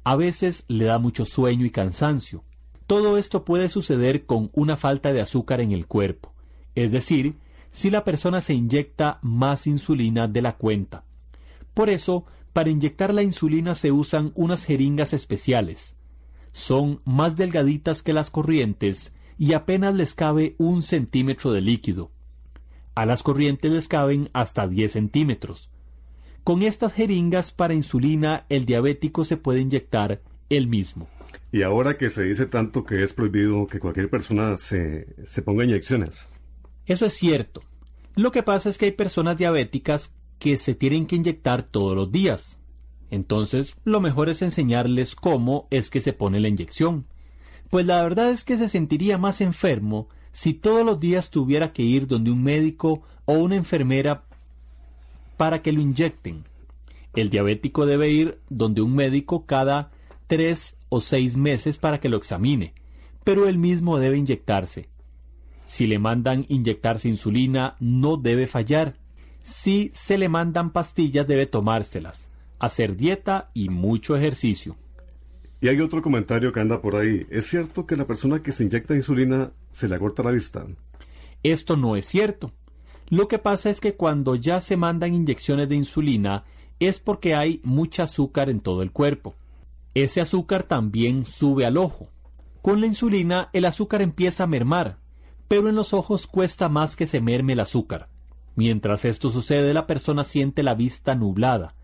A 0.04 0.16
veces 0.16 0.66
le 0.68 0.86
da 0.86 1.00
mucho 1.00 1.26
sueño 1.26 1.66
y 1.66 1.72
cansancio. 1.72 2.42
Todo 2.86 3.18
esto 3.18 3.44
puede 3.44 3.70
suceder 3.70 4.26
con 4.26 4.50
una 4.54 4.78
falta 4.78 5.14
de 5.14 5.22
azúcar 5.22 5.62
en 5.62 5.72
el 5.72 5.88
cuerpo, 5.88 6.34
es 6.76 6.92
decir, 6.92 7.38
si 7.72 7.90
la 7.90 8.04
persona 8.04 8.42
se 8.42 8.54
inyecta 8.54 9.20
más 9.22 9.68
insulina 9.68 10.28
de 10.28 10.42
la 10.42 10.58
cuenta. 10.58 11.04
Por 11.74 11.90
eso, 11.90 12.26
para 12.54 12.70
inyectar 12.70 13.14
la 13.14 13.24
insulina 13.24 13.76
se 13.76 13.92
usan 13.92 14.32
unas 14.36 14.66
jeringas 14.66 15.14
especiales. 15.14 15.96
Son 16.52 17.02
más 17.06 17.36
delgaditas 17.36 18.02
que 18.02 18.14
las 18.14 18.32
corrientes 18.32 19.14
y 19.38 19.54
apenas 19.54 19.94
les 19.94 20.16
cabe 20.16 20.56
un 20.58 20.82
centímetro 20.82 21.52
de 21.52 21.62
líquido. 21.62 22.12
A 22.96 23.06
las 23.06 23.22
corrientes 23.22 23.72
les 23.72 23.88
caben 23.88 24.32
hasta 24.34 24.68
10 24.68 24.92
centímetros. 24.92 25.70
Con 26.44 26.64
estas 26.64 26.94
jeringas 26.94 27.52
para 27.52 27.76
insulina 27.76 28.46
el 28.50 28.66
diabético 28.66 29.24
se 29.24 29.38
puede 29.38 29.60
inyectar 29.60 30.22
él 30.50 30.68
mismo. 30.68 31.08
Y 31.52 31.62
ahora 31.62 31.98
que 31.98 32.10
se 32.10 32.24
dice 32.24 32.48
tanto 32.48 32.84
que 32.84 33.04
es 33.04 33.14
prohibido 33.14 33.68
que 33.68 33.80
cualquier 33.80 34.10
persona 34.10 34.58
se, 34.58 35.08
se 35.26 35.42
ponga 35.42 35.64
inyecciones. 35.64 36.28
Eso 36.88 37.06
es 37.06 37.14
cierto. 37.14 37.62
Lo 38.16 38.32
que 38.32 38.42
pasa 38.42 38.70
es 38.70 38.78
que 38.78 38.86
hay 38.86 38.92
personas 38.92 39.38
diabéticas 39.38 40.16
que 40.40 40.58
se 40.58 40.74
tienen 40.74 41.06
que 41.06 41.18
inyectar 41.18 41.64
todos 41.64 41.96
los 41.96 42.12
días. 42.12 42.60
Entonces, 43.12 43.76
lo 43.84 44.02
mejor 44.02 44.30
es 44.30 44.42
enseñarles 44.42 45.16
cómo 45.16 45.68
es 45.70 45.90
que 45.90 46.02
se 46.02 46.14
pone 46.14 46.40
la 46.40 46.48
inyección. 46.48 47.06
Pues 47.70 47.86
la 47.86 48.02
verdad 48.02 48.32
es 48.32 48.44
que 48.44 48.58
se 48.58 48.70
sentiría 48.70 49.18
más 49.18 49.42
enfermo 49.42 50.08
si 50.32 50.54
todos 50.54 50.86
los 50.86 51.00
días 51.00 51.30
tuviera 51.30 51.74
que 51.74 51.84
ir 51.84 52.08
donde 52.08 52.32
un 52.32 52.44
médico 52.44 53.02
o 53.26 53.34
una 53.34 53.56
enfermera 53.56 54.24
para 55.36 55.62
que 55.62 55.72
lo 55.72 55.82
inyecten. 55.82 56.44
El 57.14 57.30
diabético 57.30 57.86
debe 57.86 58.10
ir 58.10 58.40
donde 58.50 58.82
un 58.82 58.96
médico 58.96 59.46
cada 59.46 59.92
tres 60.28 60.78
o 60.90 61.02
seis 61.02 61.38
meses 61.38 61.78
para 61.78 62.00
que 62.00 62.10
lo 62.10 62.18
examine, 62.18 62.74
pero 63.24 63.48
él 63.48 63.58
mismo 63.58 64.00
debe 64.00 64.18
inyectarse. 64.18 64.90
Si 65.68 65.86
le 65.86 66.00
mandan 66.00 66.46
inyectarse 66.48 67.10
insulina, 67.10 67.76
no 67.82 68.16
debe 68.16 68.48
fallar. 68.48 68.96
Si 69.42 69.92
se 69.94 70.18
le 70.18 70.30
mandan 70.30 70.72
pastillas, 70.72 71.28
debe 71.28 71.46
tomárselas, 71.46 72.30
hacer 72.58 72.96
dieta 72.96 73.52
y 73.54 73.68
mucho 73.68 74.16
ejercicio. 74.16 74.78
Y 75.60 75.68
hay 75.68 75.82
otro 75.82 76.02
comentario 76.02 76.54
que 76.54 76.62
anda 76.62 76.82
por 76.82 76.96
ahí. 76.96 77.28
¿Es 77.30 77.48
cierto 77.48 77.86
que 77.86 77.98
la 77.98 78.08
persona 78.08 78.42
que 78.42 78.54
se 78.54 78.64
inyecta 78.64 78.96
insulina 78.96 79.52
se 79.72 79.90
le 79.90 79.96
acorta 79.96 80.24
la 80.24 80.32
vista? 80.32 80.66
Esto 81.44 81.76
no 81.76 81.98
es 81.98 82.06
cierto. 82.06 82.54
Lo 83.10 83.28
que 83.28 83.38
pasa 83.38 83.70
es 83.70 83.82
que 83.82 83.96
cuando 83.96 84.36
ya 84.36 84.62
se 84.62 84.78
mandan 84.78 85.14
inyecciones 85.14 85.68
de 85.68 85.76
insulina 85.76 86.46
es 86.80 87.00
porque 87.00 87.36
hay 87.36 87.60
mucha 87.64 88.04
azúcar 88.04 88.50
en 88.50 88.62
todo 88.62 88.84
el 88.84 88.94
cuerpo. 88.94 89.36
Ese 89.94 90.22
azúcar 90.22 90.64
también 90.64 91.26
sube 91.26 91.66
al 91.66 91.76
ojo. 91.76 92.08
Con 92.62 92.80
la 92.80 92.88
insulina 92.88 93.50
el 93.52 93.66
azúcar 93.66 94.02
empieza 94.02 94.44
a 94.44 94.48
mermar, 94.48 95.00
pero 95.48 95.70
en 95.70 95.76
los 95.76 95.94
ojos 95.94 96.28
cuesta 96.28 96.70
más 96.70 96.96
que 96.96 97.08
se 97.08 97.22
merme 97.22 97.54
el 97.54 97.60
azúcar. 97.60 98.10
Mientras 98.56 99.06
esto 99.06 99.30
sucede 99.30 99.74
la 99.74 99.88
persona 99.88 100.24
siente 100.24 100.64
la 100.64 100.74
vista 100.74 101.16
nublada, 101.16 101.76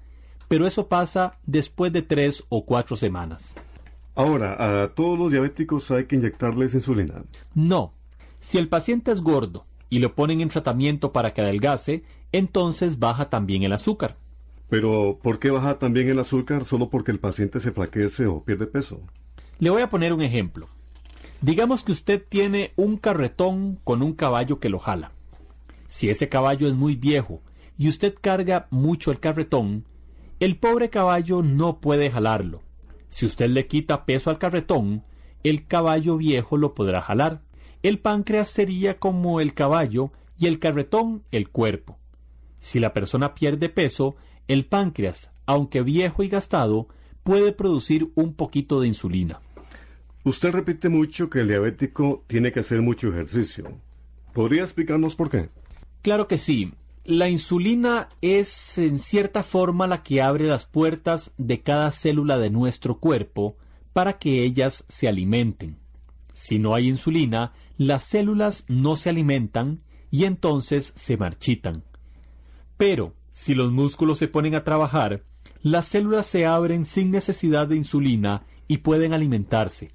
pero 0.47 0.67
eso 0.67 0.87
pasa 0.87 1.39
después 1.45 1.93
de 1.93 2.01
tres 2.01 2.43
o 2.49 2.65
cuatro 2.65 2.95
semanas. 2.95 3.55
Ahora, 4.15 4.83
¿a 4.83 4.93
todos 4.93 5.17
los 5.17 5.31
diabéticos 5.31 5.89
hay 5.91 6.05
que 6.05 6.15
inyectarles 6.15 6.73
insulina? 6.73 7.23
No. 7.55 7.93
Si 8.39 8.57
el 8.57 8.69
paciente 8.69 9.11
es 9.11 9.21
gordo 9.21 9.65
y 9.89 9.99
lo 9.99 10.15
ponen 10.15 10.41
en 10.41 10.49
tratamiento 10.49 11.11
para 11.11 11.33
que 11.33 11.41
adelgace, 11.41 12.03
entonces 12.31 12.99
baja 12.99 13.29
también 13.29 13.63
el 13.63 13.73
azúcar. 13.73 14.17
Pero, 14.69 15.19
¿por 15.21 15.39
qué 15.39 15.51
baja 15.51 15.79
también 15.79 16.09
el 16.09 16.19
azúcar 16.19 16.65
solo 16.65 16.89
porque 16.89 17.11
el 17.11 17.19
paciente 17.19 17.59
se 17.59 17.71
flaquece 17.71 18.25
o 18.25 18.43
pierde 18.43 18.67
peso? 18.67 19.01
Le 19.59 19.69
voy 19.69 19.81
a 19.81 19.89
poner 19.89 20.13
un 20.13 20.21
ejemplo. 20.21 20.67
Digamos 21.43 21.83
que 21.83 21.91
usted 21.91 22.23
tiene 22.29 22.71
un 22.77 22.95
carretón 22.95 23.77
con 23.83 24.01
un 24.01 24.13
caballo 24.13 24.61
que 24.61 24.69
lo 24.69 24.79
jala. 24.79 25.11
Si 25.87 26.09
ese 26.09 26.29
caballo 26.29 26.69
es 26.69 26.73
muy 26.73 26.95
viejo 26.95 27.41
y 27.77 27.89
usted 27.89 28.15
carga 28.15 28.69
mucho 28.71 29.11
el 29.11 29.19
carretón, 29.19 29.85
el 30.39 30.57
pobre 30.57 30.89
caballo 30.89 31.43
no 31.43 31.81
puede 31.81 32.09
jalarlo. 32.09 32.61
Si 33.09 33.25
usted 33.25 33.49
le 33.49 33.67
quita 33.67 34.05
peso 34.05 34.29
al 34.29 34.37
carretón, 34.37 35.03
el 35.43 35.67
caballo 35.67 36.15
viejo 36.15 36.55
lo 36.55 36.73
podrá 36.73 37.01
jalar. 37.01 37.41
El 37.81 37.99
páncreas 37.99 38.47
sería 38.47 38.97
como 38.97 39.41
el 39.41 39.53
caballo 39.53 40.13
y 40.37 40.47
el 40.47 40.59
carretón 40.59 41.25
el 41.31 41.49
cuerpo. 41.49 41.99
Si 42.57 42.79
la 42.79 42.93
persona 42.93 43.35
pierde 43.35 43.67
peso, 43.67 44.15
el 44.47 44.65
páncreas, 44.65 45.31
aunque 45.45 45.81
viejo 45.81 46.23
y 46.23 46.29
gastado, 46.29 46.87
puede 47.21 47.51
producir 47.51 48.13
un 48.15 48.33
poquito 48.33 48.79
de 48.79 48.87
insulina. 48.87 49.41
Usted 50.25 50.51
repite 50.51 50.87
mucho 50.87 51.29
que 51.29 51.41
el 51.41 51.49
diabético 51.49 52.23
tiene 52.27 52.51
que 52.51 52.61
hacer 52.61 52.81
mucho 52.81 53.09
ejercicio. 53.09 53.77
¿Podría 54.33 54.61
explicarnos 54.61 55.15
por 55.15 55.29
qué? 55.29 55.49
Claro 56.01 56.27
que 56.27 56.37
sí. 56.37 56.73
La 57.03 57.27
insulina 57.27 58.07
es 58.21 58.77
en 58.77 58.99
cierta 58.99 59.43
forma 59.43 59.85
la 59.85 60.01
que 60.01 60.21
abre 60.21 60.47
las 60.47 60.65
puertas 60.65 61.33
de 61.37 61.61
cada 61.61 61.91
célula 61.91 62.39
de 62.39 62.49
nuestro 62.49 62.99
cuerpo 62.99 63.57
para 63.91 64.17
que 64.17 64.43
ellas 64.43 64.85
se 64.87 65.09
alimenten. 65.09 65.77
Si 66.31 66.57
no 66.57 66.73
hay 66.73 66.87
insulina, 66.87 67.51
las 67.77 68.05
células 68.05 68.63
no 68.69 68.95
se 68.95 69.09
alimentan 69.09 69.81
y 70.09 70.23
entonces 70.23 70.93
se 70.95 71.17
marchitan. 71.17 71.83
Pero, 72.77 73.13
si 73.33 73.53
los 73.55 73.73
músculos 73.73 74.19
se 74.19 74.29
ponen 74.29 74.55
a 74.55 74.63
trabajar, 74.63 75.23
las 75.61 75.87
células 75.87 76.27
se 76.27 76.45
abren 76.45 76.85
sin 76.85 77.11
necesidad 77.11 77.67
de 77.67 77.75
insulina 77.75 78.45
y 78.69 78.77
pueden 78.77 79.11
alimentarse. 79.11 79.91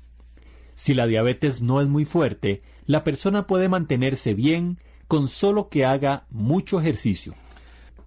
Si 0.78 0.94
la 0.94 1.08
diabetes 1.08 1.61
no 1.61 1.80
es 1.80 1.88
muy 1.88 2.04
fuerte, 2.04 2.62
la 2.87 3.02
persona 3.02 3.49
puede 3.49 3.68
mantenerse 3.68 4.32
bien 4.32 4.78
con 5.08 5.28
solo 5.28 5.70
que 5.70 5.85
haga 5.85 6.28
mucho 6.30 6.78
ejercicio. 6.78 7.35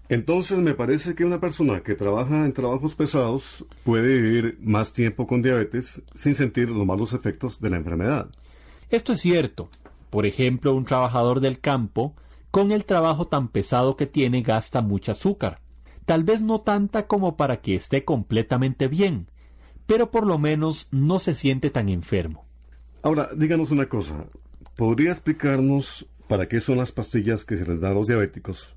Entonces 0.08 0.58
me 0.60 0.74
parece 0.74 1.14
que 1.14 1.26
una 1.26 1.42
persona 1.42 1.82
que 1.84 1.96
trabaja 1.96 2.46
en 2.46 2.54
trabajos 2.54 2.96
pesados 2.96 3.66
puede 3.84 4.22
vivir 4.22 4.58
más 4.62 4.94
tiempo 4.94 5.28
con 5.28 5.42
diabetes 5.42 6.02
sin 6.16 6.34
sentir 6.34 6.70
los 6.70 6.86
malos 6.86 7.12
efectos 7.12 7.60
de 7.60 7.72
la 7.72 7.76
enfermedad. 7.76 8.30
Esto 8.90 9.12
es 9.12 9.20
cierto. 9.20 9.68
Por 10.10 10.26
ejemplo, 10.26 10.74
un 10.74 10.86
trabajador 10.86 11.42
del 11.42 11.60
campo, 11.60 12.16
con 12.52 12.72
el 12.72 12.86
trabajo 12.86 13.28
tan 13.28 13.50
pesado 13.50 13.98
que 13.98 14.08
tiene, 14.08 14.44
gasta 14.44 14.82
mucha 14.82 15.12
azúcar. 15.12 15.60
Tal 16.06 16.24
vez 16.24 16.42
no 16.42 16.62
tanta 16.62 17.06
como 17.06 17.36
para 17.36 17.60
que 17.60 17.76
esté 17.76 18.06
completamente 18.06 18.88
bien, 18.88 19.28
pero 19.88 20.10
por 20.10 20.26
lo 20.26 20.40
menos 20.40 20.88
no 20.90 21.20
se 21.20 21.36
siente 21.36 21.70
tan 21.70 21.90
enfermo. 21.90 22.46
Ahora, 23.04 23.30
díganos 23.36 23.72
una 23.72 23.88
cosa. 23.88 24.26
¿Podría 24.76 25.10
explicarnos 25.10 26.06
para 26.28 26.48
qué 26.48 26.60
son 26.60 26.78
las 26.78 26.92
pastillas 26.92 27.46
que 27.46 27.58
se 27.58 27.66
les 27.66 27.82
da 27.82 27.90
a 27.90 27.94
los 27.94 28.08
diabéticos? 28.08 28.76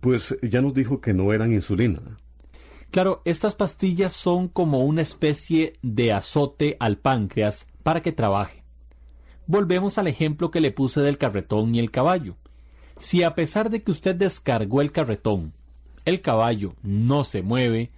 Pues 0.00 0.36
ya 0.42 0.62
nos 0.62 0.74
dijo 0.74 1.00
que 1.00 1.12
no 1.12 1.32
eran 1.32 1.52
insulina. 1.52 2.00
Claro, 2.90 3.22
estas 3.24 3.56
pastillas 3.56 4.12
son 4.12 4.46
como 4.46 4.84
una 4.84 5.02
especie 5.02 5.74
de 5.82 6.12
azote 6.12 6.76
al 6.78 6.98
páncreas 6.98 7.66
para 7.82 8.02
que 8.02 8.12
trabaje. 8.12 8.62
Volvemos 9.46 9.98
al 9.98 10.06
ejemplo 10.06 10.52
que 10.52 10.60
le 10.60 10.70
puse 10.70 11.00
del 11.00 11.18
carretón 11.18 11.74
y 11.74 11.80
el 11.80 11.90
caballo. 11.90 12.36
Si 12.96 13.24
a 13.24 13.34
pesar 13.34 13.70
de 13.70 13.82
que 13.82 13.90
usted 13.90 14.14
descargó 14.14 14.80
el 14.80 14.92
carretón, 14.92 15.52
el 16.04 16.20
caballo 16.20 16.76
no 16.82 17.24
se 17.24 17.42
mueve, 17.42 17.90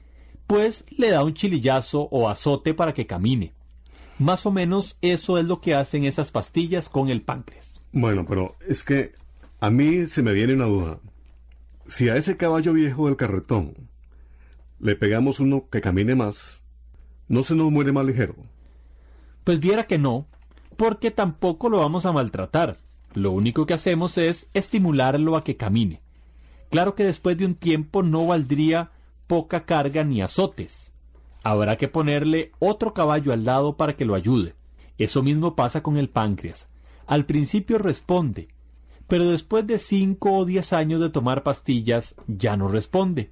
pues 0.47 0.87
le 0.89 1.11
da 1.11 1.23
un 1.23 1.35
chilillazo 1.35 2.09
o 2.11 2.29
azote 2.31 2.73
para 2.73 2.95
que 2.95 3.07
camine. 3.07 3.53
Más 4.19 4.47
o 4.47 4.51
menos 4.51 4.97
eso 5.03 5.39
es 5.39 5.45
lo 5.45 5.61
que 5.61 5.75
hacen 5.75 6.05
esas 6.05 6.31
pastillas 6.31 6.89
con 6.89 7.09
el 7.09 7.23
páncreas. 7.23 7.83
Bueno, 7.93 8.25
pero 8.27 8.57
es 8.67 8.83
que 8.83 9.13
a 9.61 9.71
mí 9.71 10.07
se 10.07 10.23
me 10.23 10.33
viene 10.33 10.55
una 10.55 10.65
duda. 10.65 11.01
Si 11.87 12.09
a 12.09 12.17
ese 12.17 12.37
caballo 12.37 12.73
viejo 12.73 13.07
del 13.07 13.17
carretón 13.17 13.75
le 14.81 14.97
pegamos 14.97 15.41
uno 15.41 15.69
que 15.71 15.81
camine 15.81 16.15
más, 16.15 16.63
¿no 17.29 17.45
se 17.45 17.55
nos 17.55 17.71
muere 17.71 17.93
más 17.93 18.05
ligero? 18.05 18.35
Pues 19.45 19.61
viera 19.61 19.87
que 19.87 19.99
no, 19.99 20.27
porque 20.77 21.11
tampoco 21.11 21.69
lo 21.69 21.79
vamos 21.79 22.07
a 22.07 22.13
maltratar. 22.13 22.79
Lo 23.15 23.31
único 23.31 23.67
que 23.67 23.75
hacemos 23.75 24.19
es 24.19 24.47
estimularlo 24.53 25.37
a 25.37 25.45
que 25.45 25.57
camine. 25.57 26.03
Claro 26.71 26.95
que 26.95 27.05
después 27.05 27.39
de 27.39 27.47
un 27.47 27.55
tiempo 27.55 28.03
no 28.03 28.27
valdría 28.27 28.91
poca 29.27 29.65
carga 29.65 30.05
ni 30.05 30.21
azotes. 30.21 30.93
Habrá 31.47 31.77
que 31.77 31.87
ponerle 31.87 32.51
otro 32.59 32.93
caballo 32.93 33.33
al 33.33 33.45
lado 33.45 33.77
para 33.77 33.95
que 33.95 34.05
lo 34.05 34.17
ayude. 34.17 34.57
Eso 34.99 35.23
mismo 35.23 35.55
pasa 35.55 35.81
con 35.81 35.97
el 35.97 36.09
páncreas. 36.09 36.67
Al 37.07 37.25
principio 37.25 37.79
responde, 37.79 38.49
pero 39.07 39.31
después 39.31 39.65
de 39.65 39.79
cinco 39.79 40.33
o 40.33 40.45
diez 40.45 40.73
años 40.73 41.01
de 41.01 41.09
tomar 41.09 41.45
pastillas 41.45 42.17
ya 42.27 42.57
no 42.57 42.67
responde. 42.67 43.31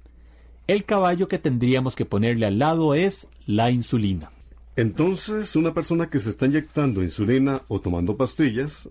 El 0.65 0.85
caballo 0.85 1.27
que 1.27 1.39
tendríamos 1.39 1.97
que 1.97 2.05
ponerle 2.05 2.45
al 2.45 2.57
lado 2.57 2.93
es 2.93 3.27
la 3.47 3.69
insulina. 3.69 4.31
Entonces, 4.77 5.53
una 5.57 5.73
persona 5.73 6.09
que 6.09 6.19
se 6.19 6.29
está 6.29 6.45
inyectando 6.45 7.03
insulina 7.03 7.63
o 7.67 7.81
tomando 7.81 8.15
pastillas 8.15 8.89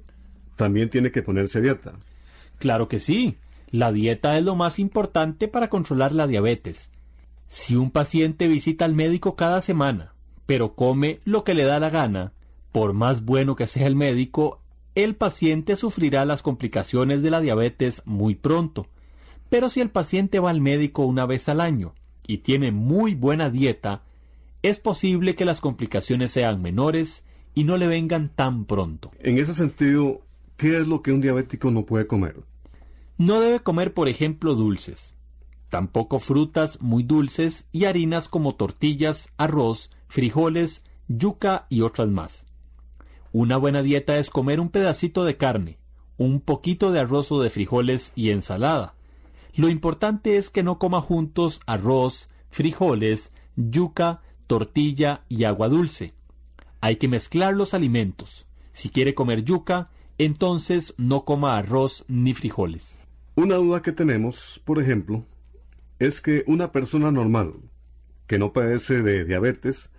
también 0.56 0.90
tiene 0.90 1.10
que 1.10 1.22
ponerse 1.22 1.60
a 1.60 1.62
dieta. 1.62 1.94
Claro 2.58 2.88
que 2.88 3.00
sí. 3.00 3.38
La 3.70 3.90
dieta 3.90 4.36
es 4.36 4.44
lo 4.44 4.54
más 4.54 4.78
importante 4.78 5.48
para 5.48 5.70
controlar 5.70 6.12
la 6.12 6.26
diabetes. 6.26 6.90
Si 7.56 7.76
un 7.76 7.92
paciente 7.92 8.48
visita 8.48 8.84
al 8.84 8.94
médico 8.94 9.36
cada 9.36 9.60
semana, 9.60 10.12
pero 10.44 10.74
come 10.74 11.20
lo 11.24 11.44
que 11.44 11.54
le 11.54 11.62
da 11.62 11.78
la 11.78 11.88
gana, 11.88 12.32
por 12.72 12.94
más 12.94 13.24
bueno 13.24 13.54
que 13.54 13.68
sea 13.68 13.86
el 13.86 13.94
médico, 13.94 14.60
el 14.96 15.14
paciente 15.14 15.76
sufrirá 15.76 16.24
las 16.24 16.42
complicaciones 16.42 17.22
de 17.22 17.30
la 17.30 17.40
diabetes 17.40 18.02
muy 18.06 18.34
pronto. 18.34 18.88
Pero 19.50 19.68
si 19.68 19.80
el 19.80 19.88
paciente 19.88 20.40
va 20.40 20.50
al 20.50 20.60
médico 20.60 21.06
una 21.06 21.26
vez 21.26 21.48
al 21.48 21.60
año 21.60 21.94
y 22.26 22.38
tiene 22.38 22.72
muy 22.72 23.14
buena 23.14 23.50
dieta, 23.50 24.02
es 24.62 24.80
posible 24.80 25.36
que 25.36 25.44
las 25.44 25.60
complicaciones 25.60 26.32
sean 26.32 26.60
menores 26.60 27.22
y 27.54 27.62
no 27.62 27.76
le 27.76 27.86
vengan 27.86 28.30
tan 28.34 28.64
pronto. 28.64 29.12
En 29.20 29.38
ese 29.38 29.54
sentido, 29.54 30.22
¿qué 30.56 30.76
es 30.76 30.88
lo 30.88 31.02
que 31.02 31.12
un 31.12 31.20
diabético 31.20 31.70
no 31.70 31.86
puede 31.86 32.08
comer? 32.08 32.34
No 33.16 33.40
debe 33.40 33.60
comer, 33.60 33.94
por 33.94 34.08
ejemplo, 34.08 34.56
dulces. 34.56 35.14
Tampoco 35.74 36.20
frutas 36.20 36.80
muy 36.80 37.02
dulces 37.02 37.66
y 37.72 37.86
harinas 37.86 38.28
como 38.28 38.54
tortillas, 38.54 39.30
arroz, 39.36 39.90
frijoles, 40.06 40.84
yuca 41.08 41.66
y 41.68 41.80
otras 41.80 42.10
más. 42.10 42.46
Una 43.32 43.56
buena 43.56 43.82
dieta 43.82 44.18
es 44.18 44.30
comer 44.30 44.60
un 44.60 44.68
pedacito 44.68 45.24
de 45.24 45.36
carne, 45.36 45.78
un 46.16 46.40
poquito 46.40 46.92
de 46.92 47.00
arroz 47.00 47.32
o 47.32 47.42
de 47.42 47.50
frijoles 47.50 48.12
y 48.14 48.30
ensalada. 48.30 48.94
Lo 49.56 49.68
importante 49.68 50.36
es 50.36 50.48
que 50.48 50.62
no 50.62 50.78
coma 50.78 51.00
juntos 51.00 51.60
arroz, 51.66 52.28
frijoles, 52.50 53.32
yuca, 53.56 54.22
tortilla 54.46 55.24
y 55.28 55.42
agua 55.42 55.68
dulce. 55.68 56.14
Hay 56.80 56.98
que 56.98 57.08
mezclar 57.08 57.54
los 57.54 57.74
alimentos. 57.74 58.46
Si 58.70 58.90
quiere 58.90 59.14
comer 59.14 59.42
yuca, 59.42 59.90
entonces 60.18 60.94
no 60.98 61.24
coma 61.24 61.58
arroz 61.58 62.04
ni 62.06 62.32
frijoles. 62.32 63.00
Una 63.34 63.56
duda 63.56 63.82
que 63.82 63.90
tenemos, 63.90 64.60
por 64.64 64.80
ejemplo, 64.80 65.24
es 66.04 66.20
que 66.20 66.44
una 66.46 66.72
persona 66.72 67.10
normal, 67.10 67.54
que 68.26 68.38
no 68.38 68.52
padece 68.52 69.02
de 69.02 69.24
diabetes, 69.24 69.90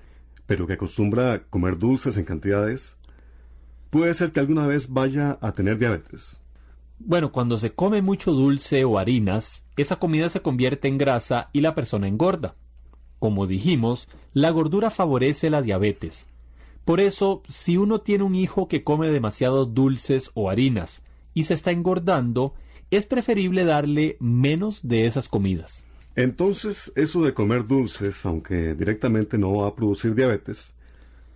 pero 0.45 0.67
que 0.67 0.73
acostumbra 0.73 1.43
comer 1.49 1.77
dulces 1.77 2.17
en 2.17 2.25
cantidades, 2.25 2.97
puede 3.89 4.13
ser 4.13 4.31
que 4.31 4.39
alguna 4.39 4.67
vez 4.67 4.89
vaya 4.89 5.37
a 5.41 5.53
tener 5.53 5.77
diabetes. 5.77 6.37
Bueno, 6.99 7.31
cuando 7.31 7.57
se 7.57 7.73
come 7.73 8.01
mucho 8.01 8.31
dulce 8.31 8.85
o 8.85 8.97
harinas, 8.97 9.65
esa 9.75 9.97
comida 9.97 10.29
se 10.29 10.41
convierte 10.41 10.87
en 10.87 10.97
grasa 10.97 11.49
y 11.51 11.61
la 11.61 11.75
persona 11.75 12.07
engorda. 12.07 12.55
Como 13.19 13.47
dijimos, 13.47 14.07
la 14.33 14.49
gordura 14.49 14.89
favorece 14.89 15.49
la 15.49 15.61
diabetes. 15.61 16.25
Por 16.85 16.99
eso, 16.99 17.41
si 17.47 17.77
uno 17.77 18.01
tiene 18.01 18.23
un 18.23 18.35
hijo 18.35 18.67
que 18.67 18.83
come 18.83 19.09
demasiados 19.09 19.73
dulces 19.73 20.31
o 20.35 20.49
harinas 20.49 21.03
y 21.33 21.45
se 21.45 21.53
está 21.53 21.71
engordando, 21.71 22.53
es 22.91 23.05
preferible 23.05 23.65
darle 23.65 24.17
menos 24.19 24.87
de 24.87 25.05
esas 25.05 25.27
comidas. 25.27 25.85
Entonces, 26.15 26.93
eso 26.95 27.23
de 27.23 27.34
comer 27.34 27.67
dulces, 27.67 28.25
aunque 28.25 28.73
directamente 28.73 29.38
no 29.38 29.54
va 29.54 29.67
a 29.67 29.75
producir 29.75 30.15
diabetes, 30.15 30.73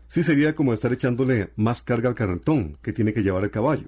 sí 0.07 0.23
sería 0.23 0.55
como 0.55 0.73
estar 0.73 0.93
echándole 0.93 1.49
más 1.55 1.81
carga 1.81 2.09
al 2.09 2.15
carretón 2.15 2.77
que 2.81 2.93
tiene 2.93 3.13
que 3.13 3.21
llevar 3.21 3.43
el 3.43 3.51
caballo. 3.51 3.87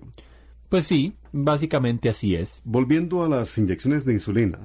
Pues 0.68 0.88
sí, 0.88 1.14
básicamente 1.32 2.10
así 2.10 2.36
es. 2.36 2.62
Volviendo 2.66 3.24
a 3.24 3.30
las 3.30 3.58
inyecciones 3.58 4.06
de 4.06 4.14
insulina, 4.14 4.60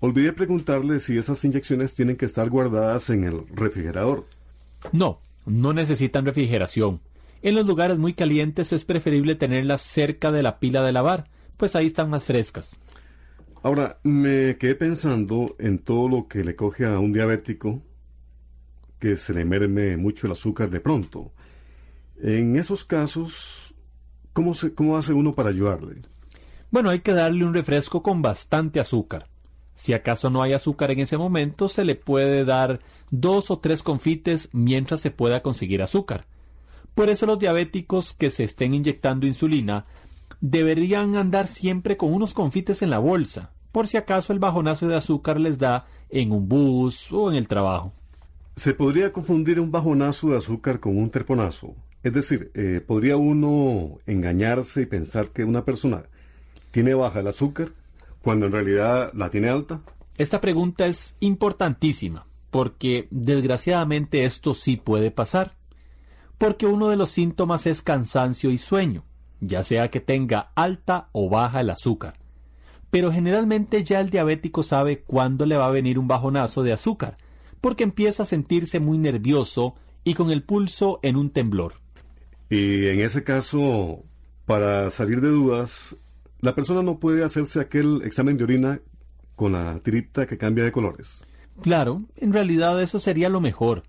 olvidé 0.00 0.32
preguntarle 0.32 1.00
si 1.00 1.16
esas 1.16 1.44
inyecciones 1.44 1.94
tienen 1.94 2.16
que 2.16 2.26
estar 2.26 2.48
guardadas 2.50 3.10
en 3.10 3.24
el 3.24 3.46
refrigerador. 3.48 4.26
No, 4.90 5.20
no 5.46 5.72
necesitan 5.72 6.24
refrigeración. 6.24 7.00
En 7.42 7.54
los 7.54 7.66
lugares 7.66 7.98
muy 7.98 8.14
calientes 8.14 8.72
es 8.72 8.84
preferible 8.84 9.34
tenerlas 9.34 9.82
cerca 9.82 10.32
de 10.32 10.42
la 10.42 10.58
pila 10.58 10.82
de 10.82 10.92
lavar, 10.92 11.28
pues 11.56 11.76
ahí 11.76 11.86
están 11.86 12.08
más 12.08 12.24
frescas. 12.24 12.78
Ahora, 13.62 14.00
me 14.02 14.56
quedé 14.58 14.74
pensando 14.74 15.54
en 15.58 15.78
todo 15.78 16.08
lo 16.08 16.26
que 16.26 16.42
le 16.42 16.56
coge 16.56 16.84
a 16.84 16.98
un 16.98 17.12
diabético 17.12 17.80
que 18.98 19.16
se 19.16 19.32
le 19.32 19.44
merme 19.44 19.96
mucho 19.96 20.26
el 20.26 20.32
azúcar 20.32 20.68
de 20.68 20.80
pronto. 20.80 21.32
En 22.20 22.56
esos 22.56 22.84
casos, 22.84 23.74
¿cómo, 24.32 24.54
se, 24.54 24.74
cómo 24.74 24.96
hace 24.96 25.12
uno 25.12 25.34
para 25.34 25.50
ayudarle? 25.50 26.02
Bueno, 26.72 26.90
hay 26.90 27.00
que 27.00 27.12
darle 27.12 27.44
un 27.44 27.54
refresco 27.54 28.02
con 28.02 28.20
bastante 28.20 28.80
azúcar. 28.80 29.28
Si 29.74 29.92
acaso 29.92 30.28
no 30.28 30.42
hay 30.42 30.52
azúcar 30.52 30.90
en 30.90 31.00
ese 31.00 31.16
momento, 31.16 31.68
se 31.68 31.84
le 31.84 31.94
puede 31.94 32.44
dar 32.44 32.80
dos 33.10 33.50
o 33.50 33.58
tres 33.58 33.82
confites 33.82 34.48
mientras 34.52 35.00
se 35.00 35.10
pueda 35.10 35.42
conseguir 35.42 35.82
azúcar. 35.82 36.26
Por 36.94 37.10
eso 37.10 37.26
los 37.26 37.38
diabéticos 37.38 38.12
que 38.12 38.30
se 38.30 38.44
estén 38.44 38.74
inyectando 38.74 39.26
insulina 39.26 39.86
deberían 40.40 41.16
andar 41.16 41.46
siempre 41.46 41.96
con 41.96 42.12
unos 42.12 42.34
confites 42.34 42.82
en 42.82 42.90
la 42.90 42.98
bolsa, 42.98 43.51
por 43.72 43.88
si 43.88 43.96
acaso 43.96 44.32
el 44.32 44.38
bajonazo 44.38 44.86
de 44.86 44.96
azúcar 44.96 45.40
les 45.40 45.58
da 45.58 45.86
en 46.10 46.30
un 46.30 46.48
bus 46.48 47.10
o 47.10 47.30
en 47.30 47.36
el 47.36 47.48
trabajo. 47.48 47.92
¿Se 48.54 48.74
podría 48.74 49.12
confundir 49.12 49.58
un 49.58 49.70
bajonazo 49.70 50.28
de 50.28 50.36
azúcar 50.36 50.78
con 50.78 50.96
un 50.98 51.10
treponazo? 51.10 51.74
Es 52.02 52.12
decir, 52.12 52.50
eh, 52.54 52.82
¿podría 52.86 53.16
uno 53.16 53.98
engañarse 54.06 54.82
y 54.82 54.86
pensar 54.86 55.28
que 55.30 55.44
una 55.44 55.64
persona 55.64 56.04
tiene 56.70 56.94
baja 56.94 57.20
el 57.20 57.28
azúcar 57.28 57.70
cuando 58.20 58.46
en 58.46 58.52
realidad 58.52 59.10
la 59.14 59.30
tiene 59.30 59.48
alta? 59.48 59.80
Esta 60.18 60.40
pregunta 60.40 60.86
es 60.86 61.16
importantísima, 61.20 62.26
porque 62.50 63.08
desgraciadamente 63.10 64.24
esto 64.24 64.54
sí 64.54 64.76
puede 64.76 65.10
pasar. 65.10 65.56
Porque 66.36 66.66
uno 66.66 66.88
de 66.88 66.96
los 66.96 67.10
síntomas 67.10 67.66
es 67.66 67.82
cansancio 67.82 68.50
y 68.50 68.58
sueño, 68.58 69.04
ya 69.40 69.62
sea 69.64 69.90
que 69.90 70.00
tenga 70.00 70.50
alta 70.54 71.08
o 71.12 71.30
baja 71.30 71.60
el 71.60 71.70
azúcar. 71.70 72.21
Pero 72.92 73.10
generalmente 73.10 73.84
ya 73.84 74.00
el 74.00 74.10
diabético 74.10 74.62
sabe 74.62 75.00
cuándo 75.00 75.46
le 75.46 75.56
va 75.56 75.64
a 75.64 75.70
venir 75.70 75.98
un 75.98 76.08
bajonazo 76.08 76.62
de 76.62 76.74
azúcar, 76.74 77.16
porque 77.62 77.84
empieza 77.84 78.24
a 78.24 78.26
sentirse 78.26 78.80
muy 78.80 78.98
nervioso 78.98 79.76
y 80.04 80.12
con 80.12 80.30
el 80.30 80.42
pulso 80.42 81.00
en 81.02 81.16
un 81.16 81.30
temblor. 81.30 81.76
Y 82.50 82.88
en 82.88 83.00
ese 83.00 83.24
caso, 83.24 84.04
para 84.44 84.90
salir 84.90 85.22
de 85.22 85.30
dudas, 85.30 85.96
la 86.42 86.54
persona 86.54 86.82
no 86.82 86.98
puede 86.98 87.24
hacerse 87.24 87.60
aquel 87.60 88.02
examen 88.04 88.36
de 88.36 88.44
orina 88.44 88.80
con 89.36 89.52
la 89.52 89.78
tirita 89.78 90.26
que 90.26 90.36
cambia 90.36 90.62
de 90.62 90.72
colores. 90.72 91.22
Claro, 91.62 92.02
en 92.16 92.34
realidad 92.34 92.82
eso 92.82 92.98
sería 92.98 93.30
lo 93.30 93.40
mejor. 93.40 93.84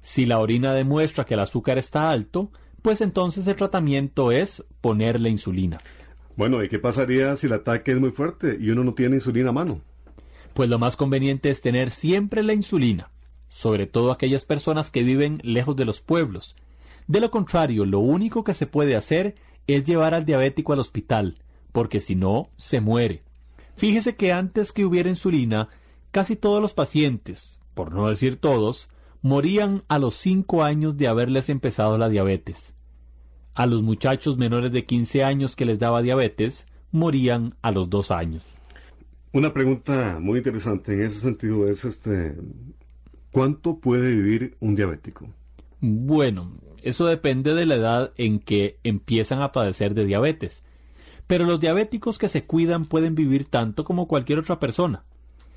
Si 0.00 0.26
la 0.26 0.40
orina 0.40 0.72
demuestra 0.72 1.24
que 1.24 1.34
el 1.34 1.40
azúcar 1.40 1.78
está 1.78 2.10
alto, 2.10 2.50
pues 2.82 3.02
entonces 3.02 3.46
el 3.46 3.54
tratamiento 3.54 4.32
es 4.32 4.64
ponerle 4.80 5.30
insulina. 5.30 5.78
Bueno, 6.38 6.62
¿y 6.62 6.68
qué 6.68 6.78
pasaría 6.78 7.34
si 7.34 7.48
el 7.48 7.52
ataque 7.52 7.90
es 7.90 7.98
muy 7.98 8.12
fuerte 8.12 8.58
y 8.60 8.70
uno 8.70 8.84
no 8.84 8.94
tiene 8.94 9.16
insulina 9.16 9.48
a 9.48 9.52
mano? 9.52 9.80
Pues 10.54 10.70
lo 10.70 10.78
más 10.78 10.94
conveniente 10.94 11.50
es 11.50 11.60
tener 11.62 11.90
siempre 11.90 12.44
la 12.44 12.54
insulina, 12.54 13.10
sobre 13.48 13.88
todo 13.88 14.12
aquellas 14.12 14.44
personas 14.44 14.92
que 14.92 15.02
viven 15.02 15.40
lejos 15.42 15.74
de 15.74 15.84
los 15.84 16.00
pueblos. 16.00 16.54
De 17.08 17.18
lo 17.18 17.32
contrario, 17.32 17.84
lo 17.86 17.98
único 17.98 18.44
que 18.44 18.54
se 18.54 18.66
puede 18.68 18.94
hacer 18.94 19.34
es 19.66 19.82
llevar 19.82 20.14
al 20.14 20.26
diabético 20.26 20.72
al 20.72 20.78
hospital, 20.78 21.38
porque 21.72 21.98
si 21.98 22.14
no, 22.14 22.50
se 22.56 22.80
muere. 22.80 23.24
Fíjese 23.76 24.14
que 24.14 24.32
antes 24.32 24.70
que 24.70 24.84
hubiera 24.84 25.08
insulina, 25.08 25.70
casi 26.12 26.36
todos 26.36 26.62
los 26.62 26.72
pacientes, 26.72 27.58
por 27.74 27.92
no 27.92 28.08
decir 28.08 28.36
todos, 28.36 28.86
morían 29.22 29.82
a 29.88 29.98
los 29.98 30.14
5 30.14 30.62
años 30.62 30.96
de 30.96 31.08
haberles 31.08 31.48
empezado 31.48 31.98
la 31.98 32.08
diabetes. 32.08 32.77
A 33.58 33.66
los 33.66 33.82
muchachos 33.82 34.38
menores 34.38 34.70
de 34.70 34.84
15 34.84 35.24
años 35.24 35.56
que 35.56 35.64
les 35.64 35.80
daba 35.80 36.00
diabetes, 36.00 36.68
morían 36.92 37.56
a 37.60 37.72
los 37.72 37.90
2 37.90 38.12
años. 38.12 38.44
Una 39.32 39.52
pregunta 39.52 40.18
muy 40.20 40.38
interesante 40.38 40.94
en 40.94 41.02
ese 41.02 41.18
sentido 41.18 41.66
es 41.66 41.84
este 41.84 42.36
¿cuánto 43.32 43.78
puede 43.78 44.14
vivir 44.14 44.56
un 44.60 44.76
diabético? 44.76 45.28
Bueno, 45.80 46.52
eso 46.84 47.06
depende 47.06 47.52
de 47.54 47.66
la 47.66 47.74
edad 47.74 48.12
en 48.16 48.38
que 48.38 48.78
empiezan 48.84 49.42
a 49.42 49.50
padecer 49.50 49.92
de 49.92 50.04
diabetes. 50.04 50.62
Pero 51.26 51.44
los 51.44 51.58
diabéticos 51.58 52.16
que 52.16 52.28
se 52.28 52.44
cuidan 52.44 52.84
pueden 52.84 53.16
vivir 53.16 53.46
tanto 53.46 53.82
como 53.82 54.06
cualquier 54.06 54.38
otra 54.38 54.60
persona. 54.60 55.02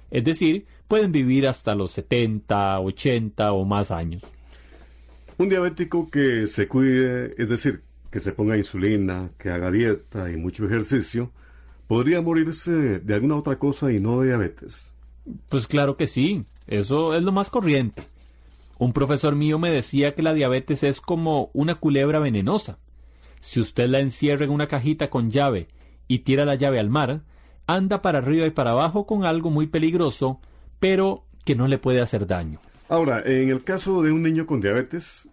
Es 0.10 0.24
decir, 0.24 0.66
pueden 0.88 1.12
vivir 1.12 1.48
hasta 1.48 1.76
los 1.76 1.92
70, 1.92 2.80
80 2.80 3.54
o 3.54 3.64
más 3.64 3.92
años. 3.92 4.24
Un 5.38 5.50
diabético 5.50 6.10
que 6.10 6.48
se 6.48 6.68
cuide, 6.68 7.36
es 7.38 7.50
decir, 7.50 7.84
que 8.12 8.20
se 8.20 8.34
ponga 8.34 8.58
insulina, 8.58 9.32
que 9.38 9.50
haga 9.50 9.72
dieta 9.72 10.32
y 10.32 10.38
mucho 10.38 10.66
ejercicio, 10.66 11.32
podría 11.88 12.22
morirse 12.22 13.00
de 13.00 13.14
alguna 13.14 13.38
otra 13.38 13.58
cosa 13.58 13.92
y 13.92 14.00
no 14.00 14.20
de 14.20 14.28
diabetes. 14.28 14.94
Pues 15.50 15.66
claro 15.68 15.98
que 15.98 16.08
sí, 16.08 16.46
eso 16.68 17.16
es 17.16 17.24
lo 17.24 17.32
más 17.32 17.50
corriente. 17.50 18.08
Un 18.78 18.94
profesor 18.94 19.36
mío 19.36 19.60
me 19.60 19.72
decía 19.72 20.14
que 20.14 20.24
la 20.24 20.34
diabetes 20.34 20.84
es 20.84 21.02
como 21.02 21.52
una 21.54 21.76
culebra 21.76 22.20
venenosa. 22.20 22.80
Si 23.40 23.60
usted 23.60 23.88
la 23.88 24.00
encierra 24.00 24.46
en 24.46 24.52
una 24.52 24.68
cajita 24.68 25.10
con 25.10 25.32
llave 25.32 25.68
y 26.08 26.20
tira 26.20 26.46
la 26.46 26.56
llave 26.56 26.80
al 26.80 26.90
mar, 26.90 27.22
anda 27.68 28.02
para 28.02 28.20
arriba 28.20 28.46
y 28.46 28.52
para 28.52 28.72
abajo 28.72 29.06
con 29.06 29.24
algo 29.24 29.50
muy 29.50 29.68
peligroso, 29.68 30.42
pero 30.80 31.26
que 31.46 31.56
no 31.56 31.68
le 31.68 31.78
puede 31.78 32.02
hacer 32.02 32.28
daño. 32.28 32.60
Ahora, 32.90 33.22
en 33.26 33.50
el 33.50 33.64
caso 33.64 34.02
de 34.02 34.12
un 34.12 34.22
niño 34.22 34.46
con 34.46 34.60
diabetes, 34.60 35.30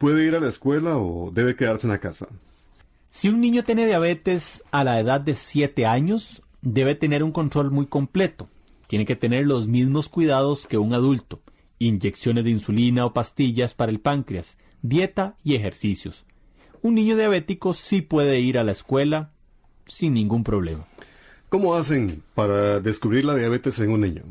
¿puede 0.00 0.24
ir 0.24 0.34
a 0.34 0.40
la 0.40 0.48
escuela 0.48 0.96
o 0.96 1.30
debe 1.32 1.54
quedarse 1.54 1.86
en 1.86 1.92
la 1.92 2.00
casa? 2.00 2.26
Si 3.08 3.28
un 3.28 3.40
niño 3.40 3.62
tiene 3.62 3.86
diabetes 3.86 4.64
a 4.72 4.82
la 4.82 4.98
edad 4.98 5.20
de 5.20 5.36
7 5.36 5.86
años, 5.86 6.42
debe 6.62 6.96
tener 6.96 7.22
un 7.22 7.30
control 7.30 7.70
muy 7.70 7.86
completo. 7.86 8.48
Tiene 8.88 9.06
que 9.06 9.14
tener 9.14 9.46
los 9.46 9.68
mismos 9.68 10.08
cuidados 10.08 10.66
que 10.66 10.78
un 10.78 10.94
adulto, 10.94 11.40
inyecciones 11.78 12.42
de 12.42 12.50
insulina 12.50 13.06
o 13.06 13.12
pastillas 13.12 13.74
para 13.74 13.92
el 13.92 14.00
páncreas, 14.00 14.58
dieta 14.82 15.36
y 15.44 15.54
ejercicios 15.54 16.24
un 16.82 16.94
niño 16.94 17.16
diabético 17.16 17.74
sí 17.74 18.00
puede 18.00 18.40
ir 18.40 18.58
a 18.58 18.64
la 18.64 18.72
escuela 18.72 19.32
sin 19.86 20.14
ningún 20.14 20.44
problema. 20.44 20.86
¿Cómo 21.48 21.74
hacen 21.74 22.22
para 22.34 22.80
descubrir 22.80 23.24
la 23.24 23.34
diabetes 23.34 23.78
en 23.80 23.90
un 23.90 24.00
niño? 24.00 24.22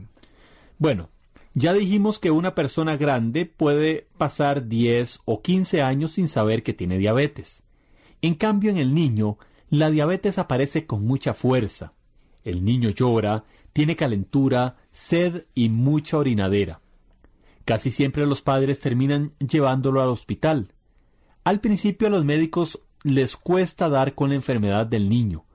Bueno, 0.78 1.10
ya 1.54 1.74
dijimos 1.74 2.20
que 2.20 2.32
una 2.32 2.56
persona 2.56 2.98
grande 2.98 3.46
puede 3.46 4.08
pasar 4.18 4.68
10 4.68 5.20
o 5.26 5.42
15 5.42 5.82
años 5.82 6.12
sin 6.12 6.28
saber 6.28 6.64
que 6.64 6.74
tiene 6.74 6.98
diabetes. 6.98 7.64
En 8.22 8.36
cambio, 8.36 8.70
en 8.70 8.78
el 8.78 8.94
niño, 8.94 9.38
la 9.70 9.90
diabetes 9.90 10.38
aparece 10.38 10.86
con 10.86 11.06
mucha 11.06 11.34
fuerza. 11.34 11.94
El 12.44 12.64
niño 12.64 12.90
llora, 12.90 13.46
tiene 13.74 13.96
calentura, 13.96 14.78
sed 14.92 15.46
y 15.56 15.70
mucha 15.70 16.18
orinadera. 16.18 16.82
Casi 17.66 17.92
siempre 17.92 18.26
los 18.26 18.42
padres 18.42 18.80
terminan 18.80 19.32
llevándolo 19.40 20.02
al 20.02 20.10
hospital. 20.10 20.74
Al 21.44 21.62
principio 21.62 22.08
a 22.08 22.12
los 22.12 22.26
médicos 22.26 22.80
les 23.04 23.38
cuesta 23.38 23.90
dar 23.90 24.16
con 24.16 24.30
la 24.30 24.36
enfermedad 24.36 24.86
del 24.86 25.08
niño, 25.08 25.46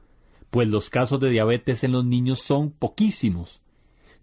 pues 0.51 0.69
los 0.69 0.91
casos 0.91 1.21
de 1.21 1.31
diabetes 1.31 1.85
en 1.85 1.93
los 1.93 2.05
niños 2.05 2.41
son 2.41 2.71
poquísimos. 2.71 3.61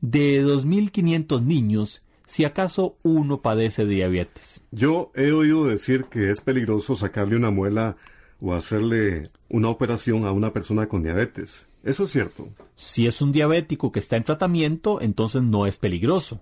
De 0.02 0.44
2.500 0.44 1.44
niños, 1.44 2.02
si 2.26 2.44
acaso 2.44 2.98
uno 3.04 3.42
padece 3.42 3.86
de 3.86 3.96
diabetes. 3.96 4.62
Yo 4.72 5.12
he 5.16 5.32
oído 5.32 5.66
decir 5.66 6.06
que 6.06 6.32
es 6.32 6.42
peligroso 6.42 6.96
sacarle 6.96 7.36
una 7.36 7.52
muela 7.52 7.98
o 8.40 8.54
hacerle 8.54 9.30
una 9.50 9.70
operación 9.70 10.26
a 10.26 10.32
una 10.32 10.52
persona 10.54 10.88
con 10.88 11.04
diabetes. 11.04 11.68
¿Eso 11.84 12.06
es 12.06 12.12
cierto? 12.12 12.50
Si 12.76 13.06
es 13.06 13.22
un 13.22 13.32
diabético 13.32 13.92
que 13.92 14.00
está 14.00 14.16
en 14.16 14.24
tratamiento, 14.24 15.02
entonces 15.02 15.42
no 15.44 15.68
es 15.68 15.78
peligroso. 15.78 16.42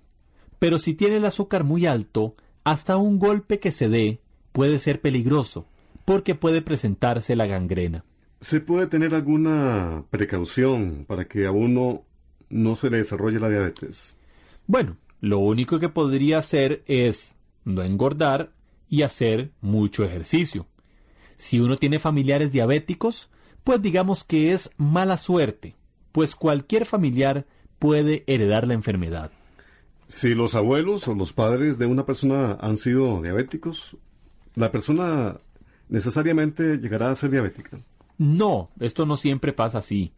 Pero 0.59 0.77
si 0.77 0.93
tiene 0.93 1.17
el 1.17 1.25
azúcar 1.25 1.63
muy 1.63 1.85
alto, 1.85 2.35
hasta 2.63 2.97
un 2.97 3.19
golpe 3.19 3.59
que 3.59 3.71
se 3.71 3.89
dé 3.89 4.21
puede 4.51 4.79
ser 4.79 5.01
peligroso 5.01 5.65
porque 6.05 6.35
puede 6.35 6.61
presentarse 6.61 7.35
la 7.35 7.45
gangrena. 7.45 8.03
¿Se 8.41 8.61
puede 8.61 8.87
tener 8.87 9.13
alguna 9.13 10.05
precaución 10.09 11.05
para 11.07 11.25
que 11.25 11.45
a 11.45 11.51
uno 11.51 12.03
no 12.49 12.75
se 12.75 12.89
le 12.89 12.97
desarrolle 12.97 13.39
la 13.39 13.49
diabetes? 13.49 14.15
Bueno, 14.67 14.97
lo 15.21 15.39
único 15.39 15.79
que 15.79 15.89
podría 15.89 16.37
hacer 16.37 16.83
es 16.87 17.35
no 17.65 17.83
engordar 17.83 18.51
y 18.89 19.03
hacer 19.03 19.51
mucho 19.61 20.03
ejercicio. 20.03 20.67
Si 21.35 21.59
uno 21.59 21.77
tiene 21.77 21.99
familiares 21.99 22.51
diabéticos, 22.51 23.29
pues 23.63 23.81
digamos 23.81 24.23
que 24.23 24.53
es 24.53 24.71
mala 24.77 25.17
suerte, 25.17 25.75
pues 26.11 26.35
cualquier 26.35 26.85
familiar 26.85 27.45
puede 27.77 28.23
heredar 28.27 28.67
la 28.67 28.73
enfermedad. 28.73 29.31
Si 30.07 30.33
los 30.33 30.55
abuelos 30.55 31.07
o 31.07 31.13
los 31.13 31.33
padres 31.33 31.77
de 31.77 31.85
una 31.85 32.05
persona 32.05 32.57
han 32.59 32.77
sido 32.77 33.21
diabéticos, 33.21 33.97
¿La 34.59 34.71
persona 34.71 35.37
necesariamente 35.87 36.77
llegará 36.79 37.09
a 37.09 37.15
ser 37.15 37.29
diabética? 37.29 37.79
No, 38.17 38.69
esto 38.81 39.05
no 39.05 39.15
siempre 39.15 39.53
pasa 39.53 39.77
así. 39.77 40.11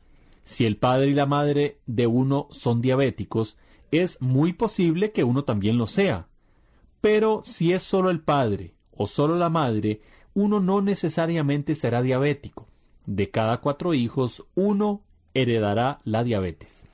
Si 0.44 0.66
el 0.66 0.78
padre 0.78 1.08
y 1.08 1.14
la 1.14 1.26
madre 1.26 1.80
de 1.86 2.08
uno 2.08 2.48
son 2.52 2.82
diabéticos, 2.82 3.58
es 3.92 4.22
muy 4.22 4.54
posible 4.54 5.12
que 5.12 5.24
uno 5.24 5.44
también 5.44 5.78
lo 5.78 5.88
sea. 5.88 6.28
Pero 7.02 7.42
si 7.44 7.74
es 7.74 7.84
solo 7.84 8.10
el 8.10 8.22
padre 8.22 8.76
o 8.92 9.08
solo 9.08 9.38
la 9.38 9.50
madre, 9.50 10.02
uno 10.34 10.60
no 10.60 10.82
necesariamente 10.82 11.76
será 11.76 12.02
diabético. 12.02 12.68
De 13.06 13.30
cada 13.32 13.60
cuatro 13.60 13.94
hijos, 13.94 14.46
uno 14.56 15.04
heredará 15.34 16.02
la 16.04 16.24
diabetes. 16.24 16.86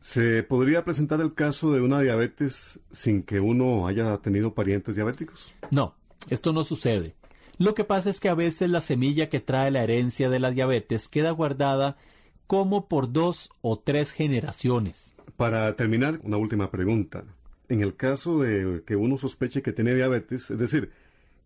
¿Se 0.00 0.42
podría 0.42 0.84
presentar 0.84 1.20
el 1.20 1.34
caso 1.34 1.72
de 1.72 1.80
una 1.80 2.00
diabetes 2.00 2.80
sin 2.92 3.22
que 3.22 3.40
uno 3.40 3.86
haya 3.86 4.18
tenido 4.18 4.54
parientes 4.54 4.94
diabéticos? 4.94 5.52
No, 5.70 5.94
esto 6.30 6.52
no 6.52 6.62
sucede. 6.62 7.16
Lo 7.58 7.74
que 7.74 7.82
pasa 7.82 8.10
es 8.10 8.20
que 8.20 8.28
a 8.28 8.34
veces 8.34 8.70
la 8.70 8.80
semilla 8.80 9.28
que 9.28 9.40
trae 9.40 9.72
la 9.72 9.82
herencia 9.82 10.30
de 10.30 10.38
la 10.38 10.52
diabetes 10.52 11.08
queda 11.08 11.32
guardada 11.32 11.96
como 12.48 12.88
por 12.88 13.12
dos 13.12 13.50
o 13.60 13.78
tres 13.78 14.10
generaciones. 14.10 15.14
Para 15.36 15.76
terminar, 15.76 16.18
una 16.24 16.38
última 16.38 16.72
pregunta. 16.72 17.22
En 17.68 17.82
el 17.82 17.94
caso 17.94 18.40
de 18.40 18.82
que 18.84 18.96
uno 18.96 19.18
sospeche 19.18 19.62
que 19.62 19.72
tiene 19.72 19.94
diabetes, 19.94 20.50
es 20.50 20.58
decir, 20.58 20.90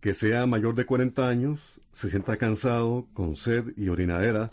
que 0.00 0.14
sea 0.14 0.46
mayor 0.46 0.76
de 0.76 0.86
40 0.86 1.28
años, 1.28 1.80
se 1.92 2.08
sienta 2.08 2.36
cansado, 2.36 3.06
con 3.12 3.36
sed 3.36 3.74
y 3.76 3.88
orinadera, 3.88 4.50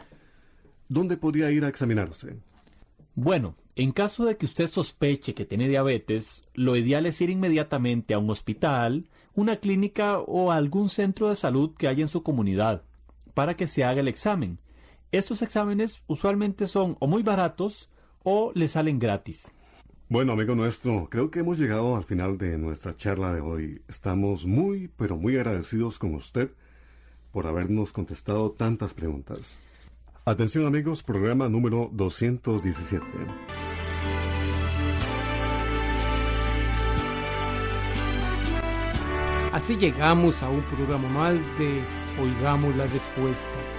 ¿dónde 0.90 1.18
podría 1.18 1.52
ir 1.52 1.64
a 1.64 1.70
examinarse? 1.70 2.36
Bueno, 3.14 3.56
en 3.76 3.92
caso 3.92 4.26
de 4.26 4.36
que 4.36 4.48
usted 4.48 4.72
sospeche 4.72 5.36
que 5.36 5.46
tiene 5.46 5.70
diabetes, 5.70 6.44
lo 6.56 6.76
ideal 6.76 7.06
es 7.06 7.22
ir 7.22 7.30
inmediatamente 7.30 8.16
a 8.16 8.20
un 8.20 8.30
hospital, 8.32 9.08
una 9.36 9.58
clínica 9.58 10.18
o 10.18 10.52
a 10.52 10.56
algún 10.56 10.90
centro 10.90 11.30
de 11.30 11.36
salud 11.36 11.76
que 11.78 11.88
haya 11.88 12.02
en 12.02 12.10
su 12.10 12.24
comunidad 12.24 12.84
para 13.36 13.56
que 13.56 13.68
se 13.68 13.84
haga 13.84 14.02
el 14.02 14.08
examen. 14.08 14.58
Estos 15.12 15.42
exámenes 15.42 16.04
usualmente 16.06 16.68
son 16.68 16.96
o 17.00 17.08
muy 17.08 17.24
baratos 17.24 17.90
o 18.24 18.52
le 18.54 18.68
salen 18.68 19.00
gratis. 19.00 19.52
Bueno, 20.08 20.34
amigo 20.34 20.54
nuestro, 20.54 21.08
creo 21.10 21.32
que 21.32 21.40
hemos 21.40 21.58
llegado 21.58 21.96
al 21.96 22.04
final 22.04 22.38
de 22.38 22.58
nuestra 22.60 22.94
charla 22.94 23.34
de 23.34 23.42
hoy. 23.42 23.82
Estamos 23.88 24.46
muy, 24.46 24.88
pero 24.98 25.18
muy 25.18 25.36
agradecidos 25.36 25.98
con 25.98 26.14
usted 26.14 26.52
por 27.32 27.48
habernos 27.48 27.92
contestado 27.92 28.52
tantas 28.52 28.94
preguntas. 28.94 29.60
Atención 30.26 30.68
amigos, 30.68 31.02
programa 31.02 31.50
número 31.50 31.90
217. 31.92 33.04
Así 39.52 39.76
llegamos 39.76 40.44
a 40.44 40.50
un 40.50 40.62
programa 40.62 41.10
más 41.10 41.34
de 41.58 41.82
Oigamos 42.22 42.76
la 42.76 42.86
Respuesta. 42.86 43.79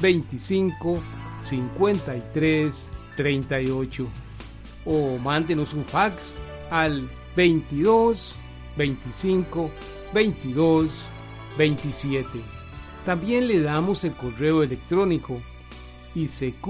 25 0.00 0.98
53 1.38 2.90
38 3.16 4.06
o 4.86 5.18
mándenos 5.18 5.74
un 5.74 5.84
fax 5.84 6.36
al 6.70 7.08
22 7.36 8.36
25 8.76 9.70
22 10.12 11.06
27. 11.58 12.26
También 13.04 13.48
le 13.48 13.60
damos 13.60 14.04
el 14.04 14.12
correo 14.12 14.62
electrónico 14.62 15.40
isq 16.14 16.66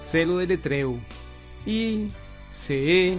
Celo 0.00 0.38
de 0.38 0.46
letreo 0.46 0.98
i 1.64 2.08
c 2.50 3.14
e 3.14 3.18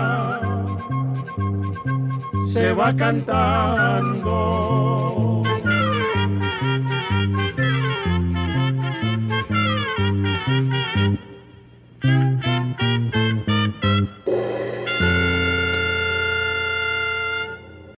va 2.73 2.93
cantando 2.93 4.31